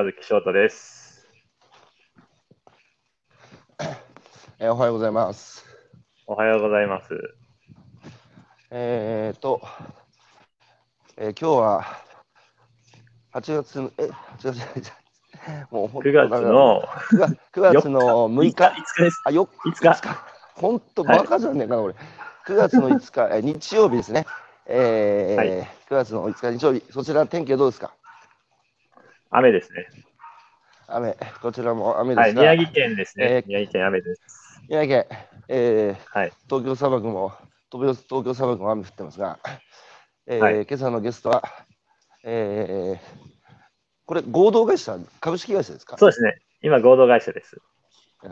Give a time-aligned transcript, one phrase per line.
[0.00, 1.28] 和樹翔太です。
[4.58, 5.66] えーおはようございます。
[6.26, 7.08] おはようございます。
[8.70, 9.60] えー、と、
[11.18, 11.84] えー今日は
[13.34, 14.04] 8月の、え、
[14.38, 14.92] 8月
[15.70, 16.82] もう本当9月の
[17.12, 18.00] 9月 ,9 月の
[18.30, 19.02] 6日、5日？
[19.04, 19.22] です。
[19.26, 20.08] あ、よ5日。
[20.54, 21.94] 本当バカじゃねえかな、俺。
[22.46, 24.24] 9月の5日、えー日曜日ですね。
[24.64, 27.92] えーはい9月の5日日曜日、そちら天気はどうですか？
[29.32, 29.86] 雨ですね。
[30.88, 33.24] 雨、こちらも雨ではい、すが、宮城県ですね。
[33.30, 34.60] えー宮城県雨です。
[34.68, 35.18] 宮城県、
[35.48, 36.32] えーはい。
[36.48, 37.32] 東京砂漠も
[37.70, 39.38] 東京東京砂漠も雨降ってますが、
[40.26, 41.42] えーはい今朝のゲストは、
[42.24, 43.22] えー
[44.04, 45.96] これ合同会社株式会社ですか？
[45.96, 46.34] そうですね。
[46.62, 47.56] 今、合同会社です。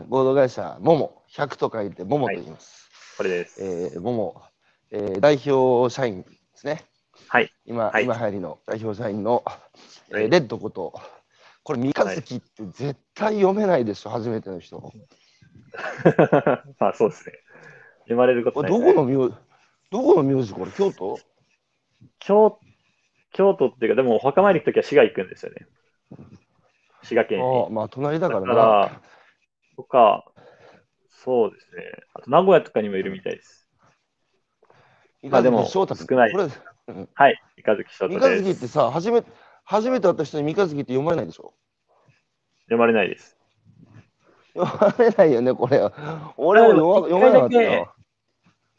[0.09, 3.61] 合同会社モモ100と書いてモモと言います、これです。
[3.63, 4.41] えーモモ、
[4.91, 6.85] えー代表社員ですね
[7.27, 7.53] はい。
[7.65, 9.43] 今、はい今入りの代表社員の、
[10.09, 10.93] えーはいレッドこと
[11.63, 14.91] これ三日月って絶対読めないでしょ、初めての人
[16.79, 17.35] まあ、そうですね。
[18.07, 19.29] 生まれることないね、どこの名
[19.91, 21.17] どこの名字これ京都？
[22.19, 22.59] 京
[23.33, 25.67] 京都っていうか、でも、お墓参り行くときは滋賀行くんですよね。
[27.03, 27.43] 滋賀県に。
[27.43, 29.01] ああまあ隣だからだなから、
[29.77, 30.25] とか、
[31.09, 31.83] そうですね。
[32.13, 33.69] あと、名古屋とかにもいるみたいです。
[35.23, 36.49] まあでも翔太君少ないこれ
[36.87, 37.41] はい。
[37.57, 38.43] 三日月翔三太です。
[38.43, 39.23] 日月ってさ、初め
[39.63, 41.53] 初めて会った人に三日月って読まれないでしょ？
[42.65, 43.37] 読まれないです。
[44.53, 45.79] 読まれないよね、これ。
[46.37, 47.93] 俺も読ま読まなかったよ。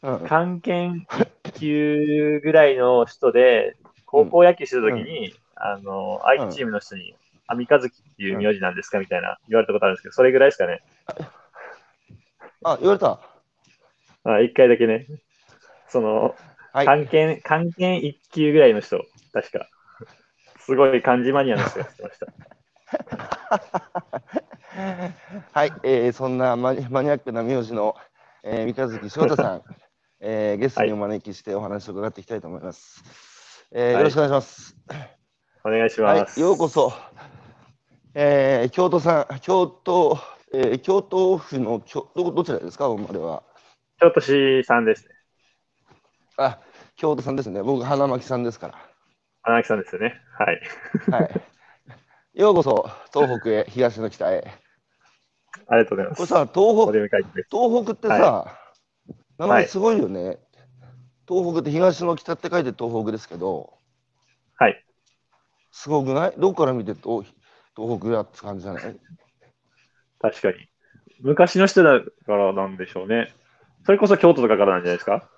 [0.03, 1.05] うん、漢検
[1.45, 7.15] 1級ぐらいの人で、高校野球してた時に、あの、相手チームの人に、
[7.47, 8.99] あ、三日月っていう名字なんですか？
[8.99, 10.81] みたいな言われたことあるんですけど、それぐらいですかね。
[12.63, 13.21] あ、言われた？
[14.25, 15.07] あ一回だけね。
[15.87, 16.35] その、
[16.73, 16.85] はい。
[16.87, 19.69] 漢検、漢検1級ぐらいの人、確か。
[20.59, 22.27] すごい漢字マニアの人が知ってました。
[25.53, 27.95] はい、えーそんなマニマニアックな名字の、
[28.43, 29.61] えー三日月翔太さん、
[30.19, 33.03] えーゲストにお招きしてお話を伺っていきたいと思います。
[33.71, 34.75] えーはいよろしくお願いします。
[35.65, 36.39] お願いしはます。
[36.39, 36.91] い、ようこそ。
[38.15, 40.17] えー京都さん、京都、
[40.53, 43.43] えー京都府の京どどちらですか、お生まれは。
[43.99, 45.12] 京都市さんですね。
[46.37, 46.59] あ、
[46.95, 47.61] 京都さんですね。
[47.61, 48.75] 僕、花巻さんですから。
[49.43, 50.21] 荒木さんですよね。
[50.37, 50.61] はい。
[51.11, 51.41] はい。
[52.33, 54.43] ようこそ東北へ、東の北へ。
[55.67, 56.17] ありがとうございます。
[56.17, 56.99] これさ、東お北
[57.49, 58.57] 東北ってさ、
[59.37, 60.39] 名はい前すごいよね。
[61.27, 63.77] 東北って東の北って書いて東北ですけど、
[64.57, 64.85] はい。
[65.71, 66.33] すごくない？
[66.37, 67.25] どこから見て東
[67.75, 68.99] 東北やって感じじゃない？
[70.19, 70.55] 確かに。
[71.21, 73.33] 昔の人だからなんでしょうね。
[73.85, 75.29] それこそ京都とかからなんじゃないですか？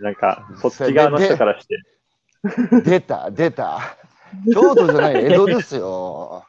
[0.00, 1.82] なんか、そっち側の人からして。
[2.84, 3.96] 出た、出た。
[4.52, 6.44] 京都じゃない、江戸ですよ。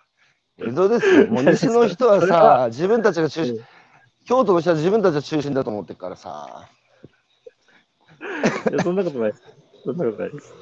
[0.58, 1.28] 江戸ですよ。
[1.28, 3.60] もう西の人はさは、自分たちが中心、
[4.26, 6.70] 京都の人は自分たちが中心だと思ってるからさ、
[8.70, 9.44] いやそんなことないです。
[9.84, 10.54] そんなことないです。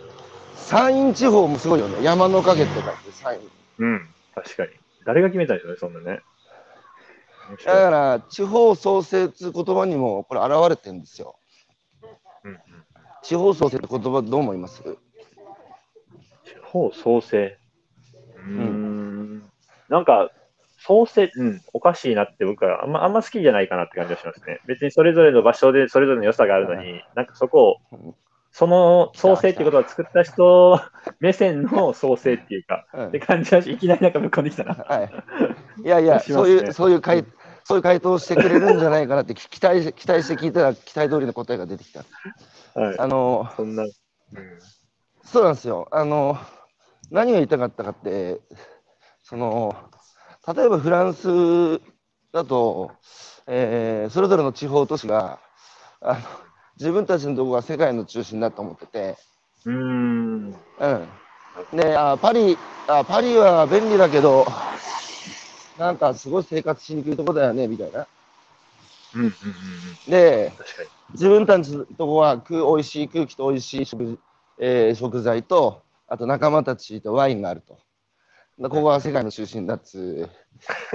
[0.56, 2.04] 山陰地方もすごいよね。
[2.04, 3.48] 山の陰って書いて山陰。
[3.80, 4.10] うん。
[4.36, 4.70] 確かに。
[5.06, 6.22] 誰が決めたんでしょうね、そんなね。
[7.50, 11.36] 面だから、地方創生っていう言葉にもこれ現れてるんですよ。
[13.24, 14.84] 地方創生って言葉どう思います？
[16.46, 17.58] 地方創生。
[18.38, 19.44] うーん。
[19.90, 20.32] なんか、
[20.80, 24.60] 創生、うん、おかしいなって僕はあんまあんま好きじゃないかなって感じがしますね。
[24.68, 28.16] 別にそれぞれの場所でそれぞれの良さがあるのに、なんかそこをうん、
[28.52, 30.80] その創生っていうことを作った人
[31.20, 34.76] 目線の創生っていうか、うんって感じはし、いきなりなんかぶっこんできたな。
[34.76, 35.12] はい。
[35.84, 37.26] いやいや、 しますねそういう、そういう回、
[37.68, 42.06] そういう回答をしてくれるんじゃないかなって期待し、 期待して聞いたら、期待通りの答えが出てきた。
[42.74, 43.00] はい。
[43.00, 43.92] あの、そんな、うん。
[45.26, 45.90] そうなんですよ。
[45.92, 46.38] あの、
[47.12, 48.40] 何が言いたかったかって、
[49.24, 49.76] その、
[50.56, 51.82] 例えばフランス
[52.32, 52.92] だと、
[53.48, 55.40] えーそれぞれの地方都市が、
[56.02, 56.20] あの、
[56.80, 59.18] 自分たちのとこが世界の中心だと思ってて、
[59.66, 60.56] うーん。
[60.80, 60.88] う
[61.76, 61.78] ん。
[61.78, 62.58] で、あパリ
[62.88, 64.46] あ、パリは便利だけど、
[65.78, 68.08] なんかすごい生活しにくいとこだよね、みたいな。
[69.16, 69.32] うんうんうん
[70.08, 70.12] うん。
[70.12, 70.52] で。
[71.14, 74.20] 自分たちのとこは空美味しい空気と美味しい食,、
[74.60, 77.80] えー食材と、あと仲間たちとワインがあると。
[78.58, 80.30] でここは世界の中心だっつ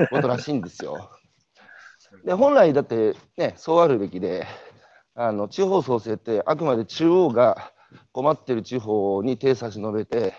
[0.02, 1.10] うことらしいんですよ。
[2.24, 4.46] で、本来だってね、そうあるべきで、
[5.14, 7.72] あの地方創生ってあくまで中央が
[8.12, 10.34] 困ってる地方に手差し伸べて、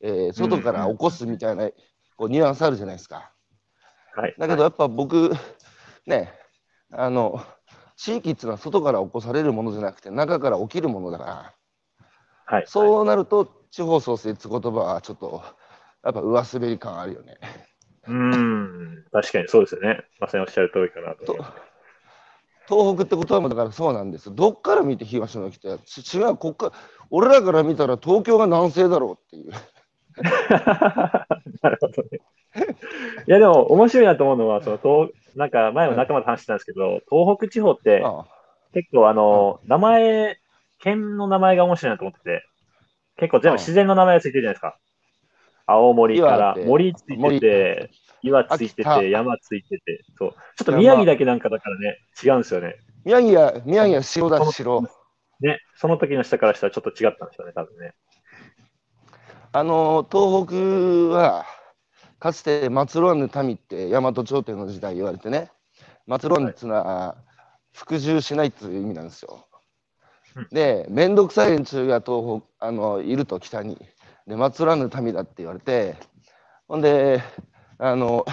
[0.00, 1.70] えー外から起こすみたいな、
[2.16, 3.32] こうニュアンスあるじゃないですか。
[4.16, 4.34] はい。
[4.38, 5.30] だけどやっぱ僕、
[6.06, 6.32] ね、
[6.90, 7.44] あの、
[7.96, 11.54] 地域っていうのは外から起こされるものじゃなくて、中から起きるものだから、
[12.46, 12.64] はい。
[12.66, 15.42] そうなると、地方創生って言葉はちょっと、
[16.02, 17.38] やっぱ上滑り感あるよね。
[18.06, 20.04] うーん、確かにそうですよね。
[20.18, 21.36] まさにおっしゃる通りかなと。
[22.68, 24.32] 東北ってことはもうだからそうなんですよ。
[24.32, 25.74] どっから見て東の北違
[26.30, 26.72] う、こっから、
[27.10, 29.52] 俺らから見たら東京が南西だろうっていう。
[31.62, 32.20] なるほどね。
[33.26, 38.04] いや、でも面白いなと思うのは、その東、なんか前も仲間と話してたんですけど、東北地方って
[38.72, 40.38] 結構あの、名前、
[40.78, 42.44] 県の名前が面白いなと思ってて、
[43.16, 44.78] 結構全部自然の名前がついてるじゃないですか。
[45.66, 47.90] 青森から森ついてて、
[48.22, 50.30] 岩ついてて、山ついてて、そう。
[50.30, 52.76] ちょっと宮城だけなんかだからね、違うんですよね。
[53.04, 54.82] 宮城は、宮城は城だ、城。
[55.40, 57.94] ね、その時の人からしたらちょっと違ったんですよね、多分ね。
[59.52, 61.46] あの、東北は、
[62.26, 65.48] かつて松呂の民って大和朝廷の時代言われてね、
[66.08, 67.14] 松呂っていうのは、
[67.72, 69.46] 服従しないっていう意味なんですよ
[70.34, 70.48] うん。
[70.50, 73.78] で、めんどくさい連中が東北、あの、いると北に。
[74.26, 75.94] で、松呂の民だって言われて、
[76.66, 77.22] ほんで、
[77.78, 78.26] あの、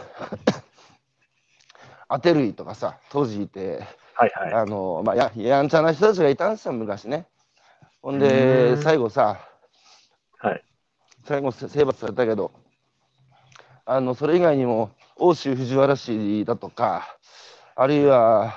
[2.09, 3.83] 当て類とかさ、当時いて、
[4.15, 4.53] はいはい。
[4.55, 7.27] あの、まあ、ややんちゃな人たちがいたんですよ、昔ね。
[8.01, 9.37] ほんうで、ん最後さ、
[10.39, 10.63] はい。
[11.25, 12.62] 最後、せ征伐されたけど、
[13.85, 17.17] あの、それ以外にも、奥州藤原氏だとか、
[17.75, 18.53] あるいは、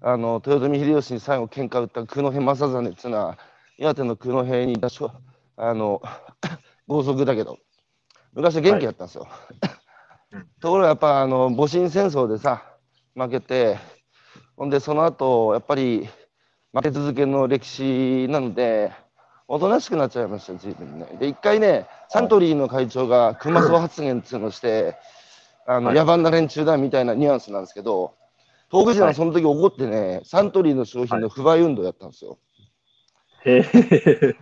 [0.00, 3.38] あの、豊臣秀吉に最後喧嘩打った久野辺正実っていうのは、
[3.78, 4.88] 岩手の久野辺にいた
[5.56, 6.02] あの、
[6.88, 7.58] 豪族だけど、
[8.32, 9.28] 昔は元気だったんですよ。
[10.32, 12.62] うんところがやっぱ、あの、戊辰戦争でさ、
[13.14, 13.78] 負けて、
[14.56, 16.08] ほんで、その後、やっぱり、
[16.72, 18.92] 負け続けの歴史なので、
[19.48, 21.06] おとなしくなっちゃいました、随分ね。
[21.20, 24.96] で、一回ね、サントリーの会長が熊荘発言っていうのをして、
[25.66, 28.14] あの、はい野蛮な連中だみたいなニュアンスなんですけど、
[28.70, 32.38] 東北人はその時怒ってね、サントリーの商品の不買運動やったんですよ。
[33.44, 34.36] へえ。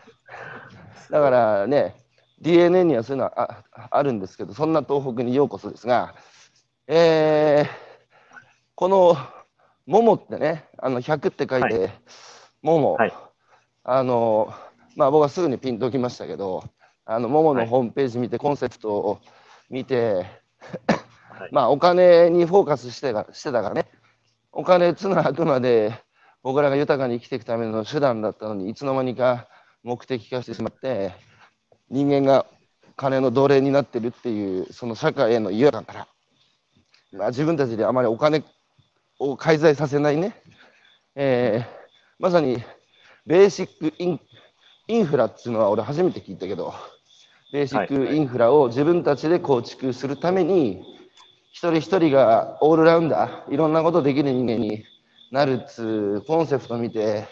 [1.10, 1.94] だからね、
[2.40, 6.14] DNA にはそういうのはああるんですけど、そんな東北にようこそですが、
[6.86, 7.84] えー
[8.76, 9.16] この
[9.86, 11.90] 桃ってね、あの100って書いて、
[12.62, 13.12] 桃、はい
[13.84, 14.52] あの、
[14.96, 16.64] まあ僕はすぐにピンときましたけど、
[17.04, 19.20] あの桃のホームページ見て、コンセプトを
[19.70, 21.48] 見て、はい。
[21.50, 23.86] まあお金にフォーカスしてたしてたからね、
[24.52, 25.94] お金っていうのはあくまで
[26.42, 29.48] 僕らが豊かに生きていくための手段だったのに、いつの間にか
[29.82, 31.12] 目的化してしまって、
[31.90, 32.46] 人間が
[32.96, 36.08] 金の奴隷になってるっていう、その社会への違和感から、
[37.12, 38.42] まあ、自分たちであまりお金
[39.18, 40.34] を介在させないね、
[41.14, 41.84] えー
[42.18, 42.62] まさに
[43.26, 44.20] ベーシックイン
[44.86, 46.74] インフラっていうのは俺初めて聞いたけど、
[47.52, 50.82] ベーシックインフラを自分たちで構築するために、
[51.52, 54.84] 一人一人がオールラウンダー、いろんなことできる人間に
[55.30, 57.26] なるっつうコンセプトを見て、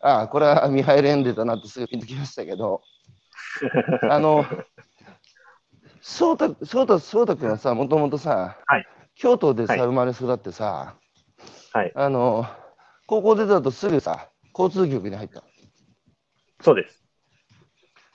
[0.00, 2.82] ああ、これはミハイル・エンデだなってすぐピンときましたけど、
[4.10, 4.44] あの、
[6.02, 8.86] 翔太、翔太、翔太君はさ、もともとさ、はい
[9.16, 10.96] 京都でさ、はい生まれ育ってさ、
[11.72, 11.92] はい。
[11.94, 12.46] あの、
[13.06, 15.44] 高校出た後すぐさ、交通局に入った。
[16.60, 17.04] そうです。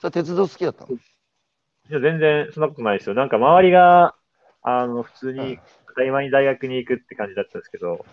[0.00, 0.94] それ鉄道好きだったの？
[0.94, 3.14] いや、全然そんなことないですよ。
[3.14, 4.14] なんか周りが、
[4.62, 5.58] あの、普通うんに、
[5.88, 8.04] 当たり前に大学に行くって感じだったんですけど、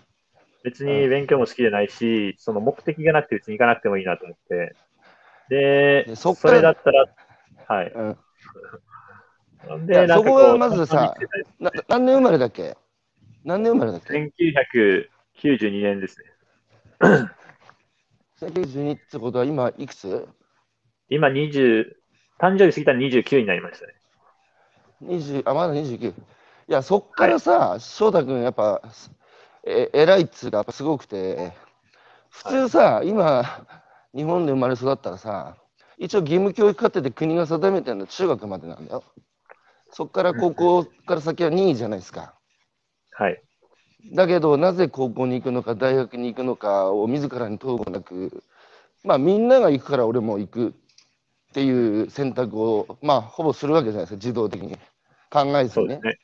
[0.63, 4.75] 別に勉強も好きじゃないし、その目的がなくて別に行かなくてもいいなと思って。
[5.49, 7.05] で、そでそれだったら、
[7.67, 7.91] はい。
[7.93, 8.17] うん
[9.85, 11.15] で、そこがまずさ
[11.59, 12.77] な何年生まれだっけ？
[13.43, 16.25] 何年生まれだっけ？1992年ですね。
[18.41, 20.27] ?1912 ってことは今いくつ？
[21.09, 21.85] 今20、
[22.39, 23.93] 誕生日過ぎたら29になりましたね。
[25.03, 26.09] 20あ、まだ29。
[26.09, 26.13] い
[26.67, 28.81] や、そっからさ、翔太君、やっぱ、
[29.65, 31.53] え偉いっつうか、やっぱすごくて、
[32.29, 33.65] 普通さ、今、
[34.13, 35.55] 日本で生まれ育ったらさ、
[35.97, 39.03] 一応義務教育課程で国が定めてるのは中学までなんだよ。
[39.89, 42.35] そっから高校から先は任意じゃないですか。
[43.11, 43.41] はい。
[44.13, 48.43] だけど、なぜ高校に行くのか、大学に行くのかを自らに問うことなく、
[49.03, 50.71] まあ、みんなが行くから俺も行くっ
[51.53, 54.77] ていう選択を、まあ、ほぼするわけじゃないですか、自動的に。
[55.29, 56.01] 考えずにねそ。
[56.01, 56.19] ね。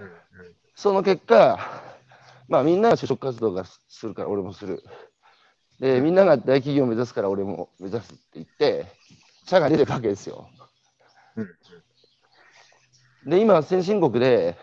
[0.00, 1.58] うんうんその結果、
[2.46, 4.84] まあ、みんなが就職活動がするから俺もする。
[5.80, 8.86] で、みんなが大企業を目指すから俺も目指すって言って、
[9.44, 10.48] 社が出てるわけですよ。
[11.34, 11.48] うん
[13.26, 14.56] で、今、先進国で、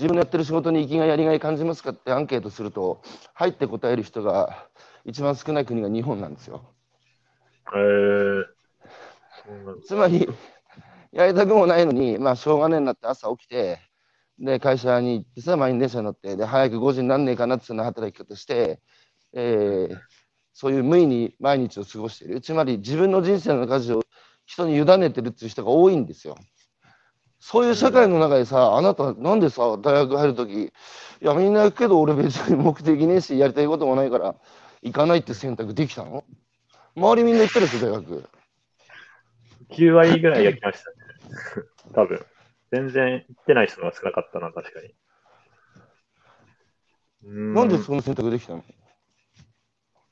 [0.00, 3.02] 自分のやってる仕事に生きがいやりがい感じますかってアンケートすると、
[3.34, 4.66] 入って答える人が
[5.04, 6.62] 一番少ない国が日本なんですよ。
[7.74, 8.44] えー、
[9.84, 10.26] つまり、
[11.12, 13.78] やりたくもないのに、まあ、しょうがねえなって朝起きて、
[14.38, 18.80] で、会社に行ってさ、満員電車に乗って、で、早く5時になんねえかなっていうような働き方して、
[19.34, 19.98] えー
[20.52, 22.40] そういう無意に毎日を過ごしている。
[22.40, 24.02] つまり、自分の人生の舵を
[24.44, 26.36] 人に委ねてるっていう人が多いんですよ。
[27.40, 30.70] そういう社会の中でさ、あなた、なんでさ、大学入るとき、い
[31.20, 34.36] や、みんな行くけど、俺別に目的ねえし、やりたいこともないから、
[34.82, 36.24] 行かないって選択できたの？
[36.94, 38.28] 周りみんな行ってるでしょ、大学。
[39.70, 40.96] 9割ぐらい焼きましたね。
[41.94, 42.24] 多分。
[42.72, 44.94] 全然行ってない人が少なかったな、確かに。
[47.54, 48.64] なんでその選択できたの？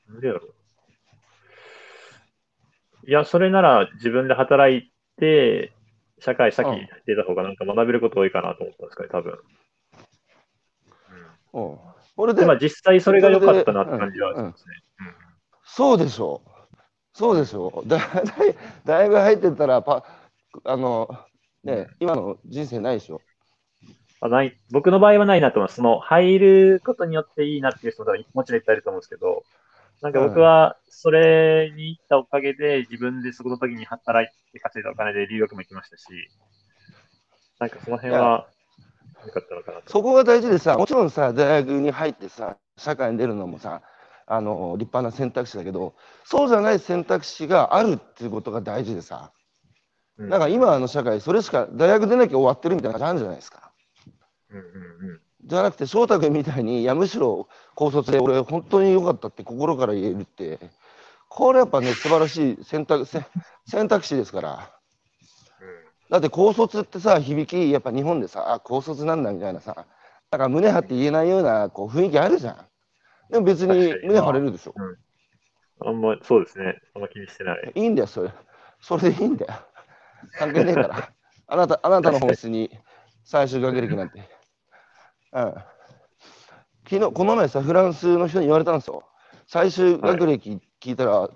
[0.07, 0.53] なんでやろう
[3.07, 5.73] いや、それなら自分で働いて、
[6.19, 9.39] 社会先に出た方がなんか学べること多いかなと思ったんですかね、多分。
[11.53, 11.79] うん。
[12.17, 14.73] 俺うん、で、でまあ、実際それが良かったなって感じはしますね。
[15.63, 16.49] そうでしょう。
[17.13, 17.87] そうでしょう。
[17.87, 17.99] だ
[18.37, 20.05] 大大学入ってたらパ、
[20.63, 21.09] あの、
[21.63, 23.21] ね、今の人生ないでしょ。
[24.21, 25.75] あない僕の場合はないなと思います。
[25.77, 29.43] その入ることによっていいなっていう人がもちろんいっぱいいると思うんですけど、
[30.01, 36.05] なんか僕はそれに行ったおかげで自分でそこの時に働いて稼いだお金で留学も行きましたし、
[37.59, 38.47] なんかその辺は
[39.25, 39.91] 良かったのかなと。
[39.91, 43.81] そこが大事でさ、もちろんさ、大学に入ってさ、社会に出るのもさ、
[44.25, 49.33] あの立派な選択肢だけど、そうじゃない選択肢があるっていうことが大事でさ、
[50.17, 53.71] うんなんか今の社会、それしか大学出なきゃ終わってるみたいな感じあるじゃないですか。
[54.49, 60.59] うんうんうんじゃなくて、翔太君みたいに、いや、むしろ高卒で俺、本当に良かったって心から言えるって、
[61.29, 63.21] これやっぱね、素晴らしい選択せ
[63.67, 64.71] 選択肢ですから。
[66.09, 69.85] だって高卒ってさ、響き、やっぱ日本でさ、あ、高卒なんだみたいなさ、
[70.31, 72.57] なんか胸張って言えないようなこう雰囲気あるじゃん。
[73.31, 74.73] でも別に胸張れるでしょ。
[75.85, 76.79] あんま、そうですね。
[76.95, 77.71] あんま気にしてない。
[77.73, 78.31] いいんだよ、それ。
[78.81, 79.53] それでいいんだよ。
[80.37, 81.13] 関係ねえから。
[81.47, 82.69] あなた、あなたの本質に
[83.23, 84.38] 最終学歴なんて。
[85.33, 85.53] うん。
[86.89, 89.03] 昨日、この前さ、フランスの人に言われたんですよ。
[89.47, 91.29] 最終学歴聞いたら、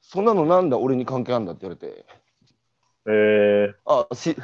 [0.00, 2.04] そんなのなんだ俺に関係あるんだって言われて、
[3.08, 4.36] えあ、し、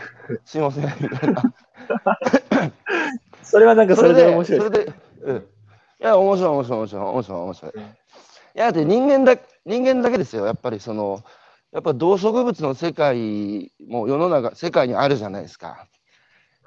[0.44, 1.42] すいません、みたいな。
[1.42, 2.72] ー、
[3.42, 4.70] それはなんかそれで面白いそ。
[4.70, 5.36] れで、うん。
[5.36, 5.40] い
[6.00, 7.72] や、面白い、面白い、面白い、面白い、面白い。
[7.72, 7.78] い
[8.54, 11.22] や、だって人間だ、人間だけですよ、やっぱりその、
[11.72, 15.86] やっぱ動植物の世界も世の中、世界にあるじゃないですか。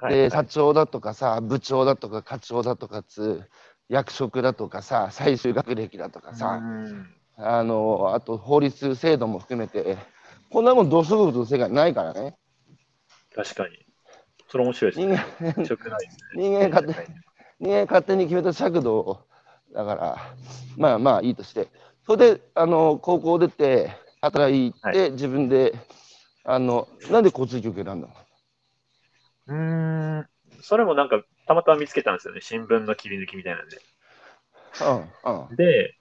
[0.08, 3.42] で、社長だとかさ、部長だとか課長だとかつ、
[3.88, 9.96] 役職だとかさ、最終学歴だとかさ、うんあの、あと法律制度も含めて、
[10.50, 12.36] こんなもん動植物の世界ないからね。
[13.34, 13.86] 確かに。
[14.48, 15.24] それ面白いです人ね。
[15.40, 16.42] 間、面白くないですね。
[16.42, 16.94] 人間勝手
[17.60, 19.20] 人間勝手に決めた尺度を
[19.72, 20.34] だから
[20.76, 21.68] まあまあいいとして
[22.06, 23.92] それであの高校出て
[24.22, 25.74] 働いて、は自分で
[26.44, 28.08] あのなんで交通局選んだの？
[29.50, 30.26] うーん。
[30.62, 32.40] それもなんか、たまたま見つけたんですよね。
[32.40, 33.78] 新聞の切り抜きみたいなんで。
[34.80, 35.94] うんうんで、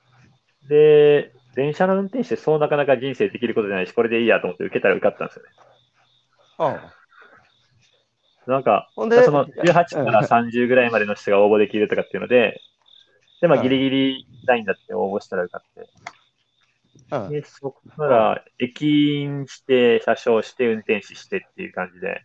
[0.68, 5.50] で、電車の運転手ってそうなかなか人生できることじゃないし、これでいいやと思って受けたら受かったんですよね。
[6.60, 7.00] うん
[8.48, 12.60] なんか、ほんでその18から30ぐらいまでの人が応募できるとかっていうので、
[13.42, 15.90] で、まあうんギリギリラインだって応募したら受かって。
[17.12, 22.22] うんで、そこから駅員して、車掌して、運転士してっていう感じで。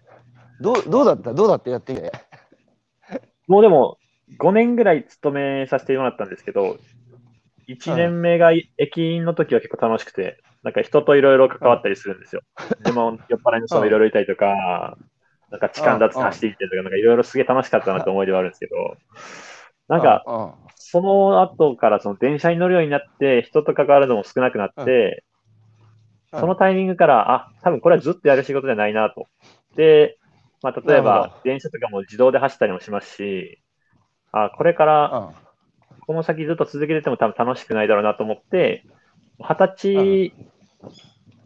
[0.61, 1.35] どうどうだった？
[1.35, 2.13] どうだったやってみて。
[3.47, 3.99] もうでも、
[4.39, 6.79] 5年ぐらい勤めさせてもらったんですけど、
[7.69, 12.43] 1年目が駅員の時は結構楽しくて、なんか人といろいろ関わったりするんですよ。
[12.85, 14.97] でも、酔っ払いの人もいろいろいたりとか、
[15.51, 18.97] なんか痴漢だって走っていったりとか、なんかいろいろすげえ楽しかったなって思い出はあるんですけど、
[19.89, 20.25] なんか、
[20.77, 25.25] その後からその電車に乗るようになって、人と関わるのも少なくなって、
[26.33, 26.41] うん。
[26.41, 29.27] そのタイミングから、あ、多分これはずっとやる仕事じゃないなと。
[29.77, 30.19] で、
[30.65, 31.51] まあ、例えばど。
[31.51, 33.63] 電車とかも自動で走ったりもしますし、
[34.33, 35.45] あ、これからうん。
[36.07, 38.85] この先ずっと続けてても多分楽しくないだろうなと思って、
[39.39, 40.33] 二十歳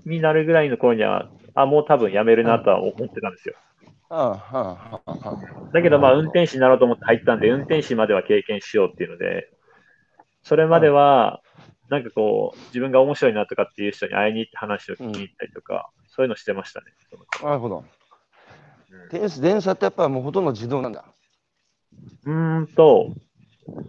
[0.04, 3.54] になるぐらいの頃には、あ、もう多分やめるなとは思ってたんですよ。
[5.72, 9.48] だけど、まあ、運転士になろうと思って入ったんで、運転士までは経験しようっていうので、
[10.42, 11.40] それまでは、
[11.88, 16.86] なんかこう、自分が面白いなとかっていう人に会いに行って話を聞きに行ったりとか、そういうのしてましたね。
[17.42, 17.78] なるほど。
[17.78, 17.97] うん
[19.10, 21.04] 電子電車ってやっぱもうほとんど自動なんだ
[22.24, 23.14] うーんと、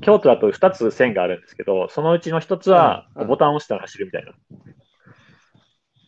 [0.01, 4.35] 京都だと2つ線があるんですけど、そのうちの1つはボタンを押したら走るみたいな、っ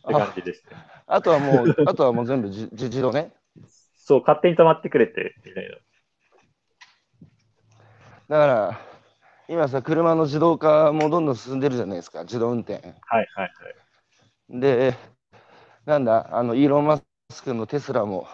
[0.08, 0.76] て感じですね。
[1.06, 3.32] あとはもう あとはもう全部自自自動ね
[3.96, 5.76] そう、勝手に止まってくれて、みたいな。
[8.28, 8.80] だから、
[9.48, 12.74] 今さ、車の自動化もどんどん進んでるじゃないですか、自動運転。
[12.74, 13.50] はいはいはい。
[14.48, 14.94] で、
[15.84, 18.26] なんだ、あのイーロン・マスクのテスラも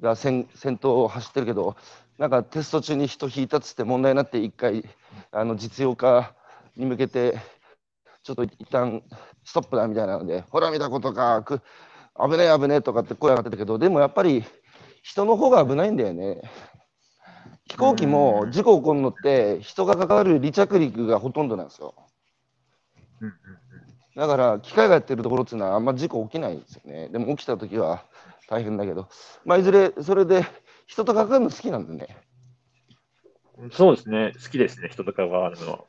[0.00, 1.76] が先先頭を走ってるけど、
[2.18, 4.84] なんかテスト中に人引いたっつって問題になって、一回
[5.30, 6.34] あの実用化
[6.76, 7.38] に向けて、
[8.22, 9.02] ちょっと一旦
[9.44, 11.60] ストップだみたいなので、ほら見たことか、く
[12.18, 14.44] 危ねえ危ねえとかって声上がってたけど、でもやっぱり
[15.02, 16.42] 人の方が危ないんだよね。
[17.66, 21.94] 飛行機も事故起こるのって、人が関わる離着陸がほとんどなんですよ。
[24.16, 27.08] だから、機械がやってるところっていうのはあんま事故起きないんですよね。
[27.08, 28.04] でも起きたときは
[28.50, 29.08] 大変だけど、
[29.44, 30.44] まあ、いずれそれで
[30.86, 32.18] 人と関わるの好きなんでね。
[33.58, 34.32] うんそうですね。
[34.42, 34.88] 好きですね。
[34.90, 35.84] 人と関わるのは。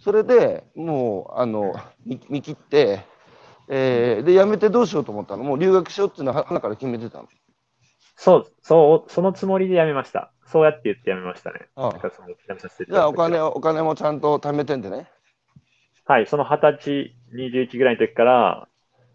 [0.00, 3.04] それでもう、あの、見見切って、
[3.68, 5.44] えーで、やめてどうしようと思ったの？
[5.44, 7.28] もう留学しようっていうのは花から決めてたの？
[8.16, 10.32] そう、そう、そのつもりで辞めました。
[10.44, 11.68] そうやって言って辞めましたね。
[12.88, 15.08] じゃあお金を、お金もちゃんと貯めてんでね。
[16.04, 18.68] はい、その20歳、21ぐらいの時から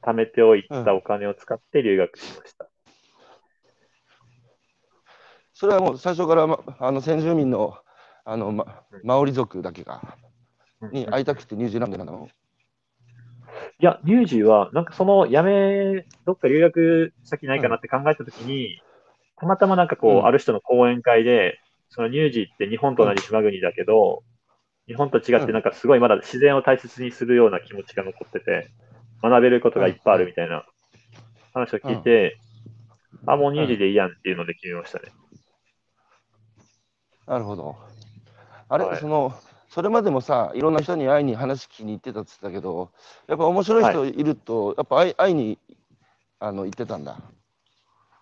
[0.03, 2.67] 貯めておいたお金を使って留学しました。
[5.53, 7.77] それはもう最初から、ま、あの先住民の
[8.25, 10.01] あの、ま、マオリ族だけが
[10.91, 12.29] に会いたくてニュージーランドなの？
[13.79, 18.79] いや、ニュージーは、なんかその辞め、どっか留学先ないかなって考えた時に、
[19.37, 20.25] たまたまなんかこう、うん。
[20.25, 24.23] ある人の講演会で、そのニュージーって日本と同じ島国だけど、
[24.87, 28.69] 日本と違ってなんかすごいまだ自然を大切にするような気持ちが残ってて、
[29.21, 30.65] 学べることがいっぱいあるみたいな
[31.53, 32.37] 話を聞いて、
[33.25, 35.11] あ、もうニュージーでいいやんっていうので決めましたね。
[37.27, 37.75] なるほど。
[38.67, 39.33] あれ、はいその、
[39.69, 42.91] それまでもさ、いろんな人に会いに話聞きに行ってたって言ってたけど、
[43.27, 45.57] やっぱ面白い人いると、やっぱ会い会いに
[46.39, 47.17] あの行ってたんだ。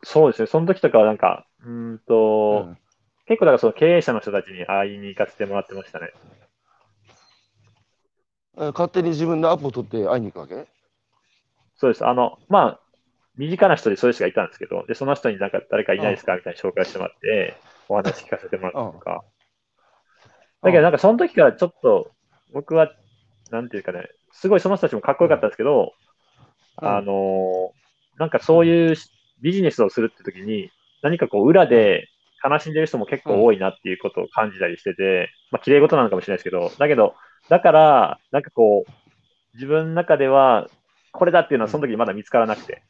[0.03, 2.77] そうですね、その時とかはなんか、うーんと、うん
[3.25, 6.10] 結構だからその経営者の人たちに会いに行かせてもらってましたね。
[8.58, 10.68] え勝手に自分でアポを取って会いに行くわけ？
[11.79, 12.05] そうです。
[12.05, 12.79] あの、まあ、
[13.38, 16.36] 身近な人でそういう人がいたんですけど、で、その人になんか誰かいないですか？
[16.36, 17.55] みたいに紹介してもらって、
[17.88, 19.24] お話聞かせてもらったりとか。
[20.62, 22.12] だけどなんかその時からちょっと、
[22.53, 22.91] 僕は、
[23.50, 25.93] なんていうかね、すごいその人たちもかっこよかったんですけど、
[26.81, 26.88] うん。
[26.88, 27.79] あのー
[28.19, 28.95] なんかそういう
[29.41, 30.69] ビジネスをするって時に、
[31.01, 32.09] 何かこう裏で
[32.43, 37.15] 悲しんでる人も結構多いなっていうことを感じたりしてて、まあ綺麗事なのかもしれないですけど、だけど、
[37.48, 38.92] だから、なんかこう、
[39.53, 40.68] 自分の中では、
[41.11, 42.83] これだっていうのはその時にまだ見つからなくて。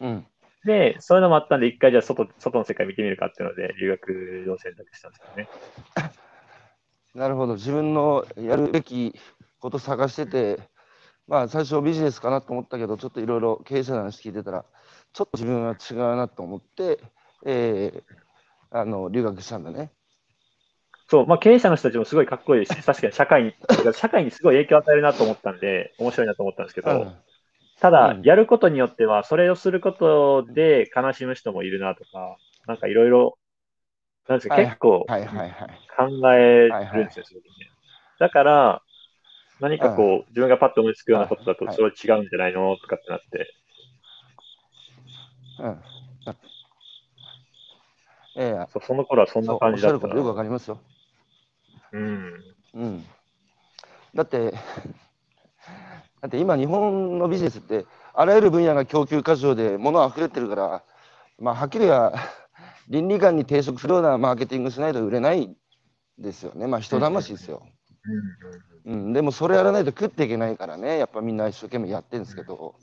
[0.00, 0.26] うん。
[0.64, 5.48] で、そういうのもあったんで、一回じゃあ外、外の世界見てみるかっていうので、留学を選択したんですよね。
[7.14, 7.54] なるほど。
[7.54, 9.14] 自分のやるべき
[9.60, 10.58] こと探してて、
[11.28, 14.64] まあ最初ビジネスかなと思ったけど、ちょっといろいろ経営者の話聞いてたら、
[15.12, 16.98] ちょっと自分は違うなと思って、
[17.46, 18.24] えー
[18.76, 19.92] あの留学したんだね。
[21.08, 23.52] そう、まあ経営者の人たちもすごいかっこいいし、 確かに社会に、
[23.94, 27.14] 社会にすごい影響を与えるなと思ったんで、面白いなと思ったんですけど、うん。
[27.80, 33.38] ただうん、やることによっては、それをすることで悲しむ人もいるなとか、なんかいろいろ、
[34.28, 34.66] なんですか、はい。
[34.66, 35.80] 結構はいはいはい。
[35.96, 37.72] 考えるんですよ、すごくね。
[38.18, 38.82] だから、
[39.60, 43.54] 何かこう、自分がパッと思いつくようなことだと、はいそれは違うんじゃないのとかってなって、
[45.58, 45.82] うん。
[48.36, 48.66] ええ。
[48.72, 50.78] そうその頃はそんな感じだったよくわかりますよ。
[51.94, 52.44] うん。
[52.74, 53.04] うん。
[54.14, 54.50] だって、
[56.20, 60.82] だって今日本のビジネスって、あらゆる分野が供給過剰で物溢れてるから、
[61.38, 62.14] まあ、はっきりは
[62.88, 65.54] 倫理観に抵触するようなマーケティングしないと売れない
[66.18, 66.66] ですよね。
[66.66, 67.62] まあ人騙しですよ。
[68.86, 72.74] うん、でもそれやらないと食っていけないからね、やっぱみんな一生懸命やってるんですけど、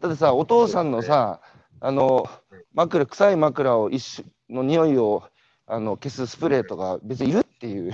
[0.00, 1.40] だってさ、お父さんのさ、
[1.80, 2.28] あの
[2.74, 5.22] 枕、臭い枕を一種の匂いを
[5.66, 7.92] あの消すスプレーとか、別にいるっていう、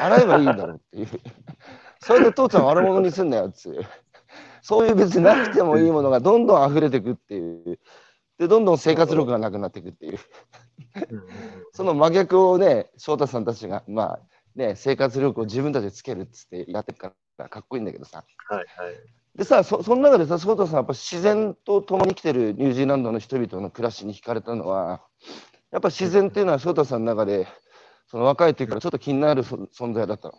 [0.00, 1.08] 洗えばいいんだろうっていう、
[2.00, 3.84] それで父ちゃん悪者にすんなよっていう、
[4.62, 7.78] そういう別になくてもいいものがどんどん溢れていくっていう、
[8.38, 10.18] で、どんどん生活力がなくなっていくっていう。
[11.72, 14.20] その真逆をね、翔太さんたちが、まあ
[14.56, 18.24] ね、生活力を自分たちでつけるっつってやってるからかっこいいんだけどさ。
[18.48, 18.66] はいはい。
[19.36, 25.02] でさ、そその中でさ、翔太さん、やっぱ自然と共に生きてるニュージーランドの人々の暮らしに惹かれたのは、
[25.72, 27.48] やっぱ自然っていうのは翔太さんの中で、
[28.06, 30.34] その若い時からちょっと気になるそ存在だったの？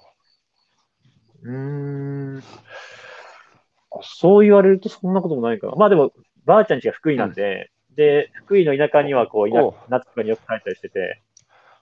[1.44, 2.44] うーん。
[3.92, 5.74] あそう言われるとそんなこともないかな。
[5.76, 6.14] まあでも、
[6.46, 11.24] ばあちゃん家が福井なんで、で、福井の田舎にはこう、夏とかによく帰ったりしてて、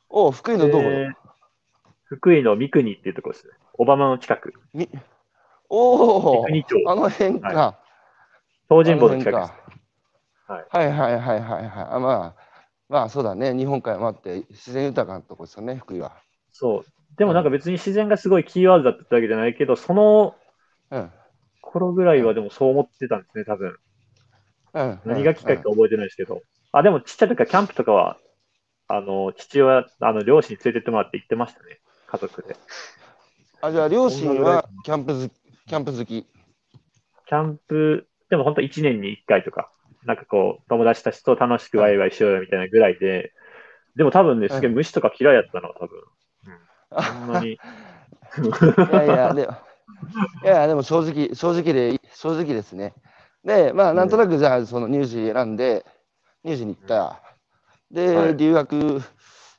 [0.10, 0.90] おう福井のどこ？
[0.90, 1.10] で
[2.06, 3.54] 福井の三国っていうところですね。
[3.74, 4.54] 小浜の近く。
[4.74, 4.90] み
[5.70, 7.48] おお三国町、あの辺か。
[7.50, 7.80] は
[8.70, 9.52] 東尋坊のあ近くです。
[10.48, 11.88] 辺かはいはいはいはいはい。
[11.92, 12.51] あまあ、
[12.92, 13.56] まあそうだね。
[13.56, 16.12] 日本海もあって自然豊かなとこですよね、福井は。
[16.52, 16.86] そう。
[17.18, 20.36] でもなんか別に自然がすごいキーワードだったわけじゃないけど、その
[20.92, 21.12] うん。
[21.62, 23.78] 頃ぐらいはでもそう思ってたんですね、多分。
[24.74, 26.42] うん、何がきっかけか覚えてないですけど。
[26.74, 28.18] あ、でもちっちゃい時からキャンプとかは、
[28.90, 31.80] あの、父親、あの、両親に連れてってもらって行ってましたね。
[32.08, 32.58] 家族で。
[33.62, 35.32] あじゃあ両親はキャンプ好き
[35.68, 36.06] キャンプ好き。
[36.06, 39.72] キャンプ、でも本当1年に1回とか。
[40.06, 43.34] なんかこう、友達たちと楽しくワイワイしようよみたいなぐらいで、
[43.96, 46.00] でも多分ね、すげえ虫とか嫌いやったの、多分。
[46.48, 47.54] うん、そんなに。
[47.54, 47.58] い
[48.94, 49.54] やいや、でも、
[50.44, 52.94] いやいや、でも正直、正直で、正直ですね。
[53.44, 55.86] で、まあ、なんとなくじゃあ、その入試選んで、
[56.44, 57.22] 入試に行った。
[57.92, 59.02] で、はい留学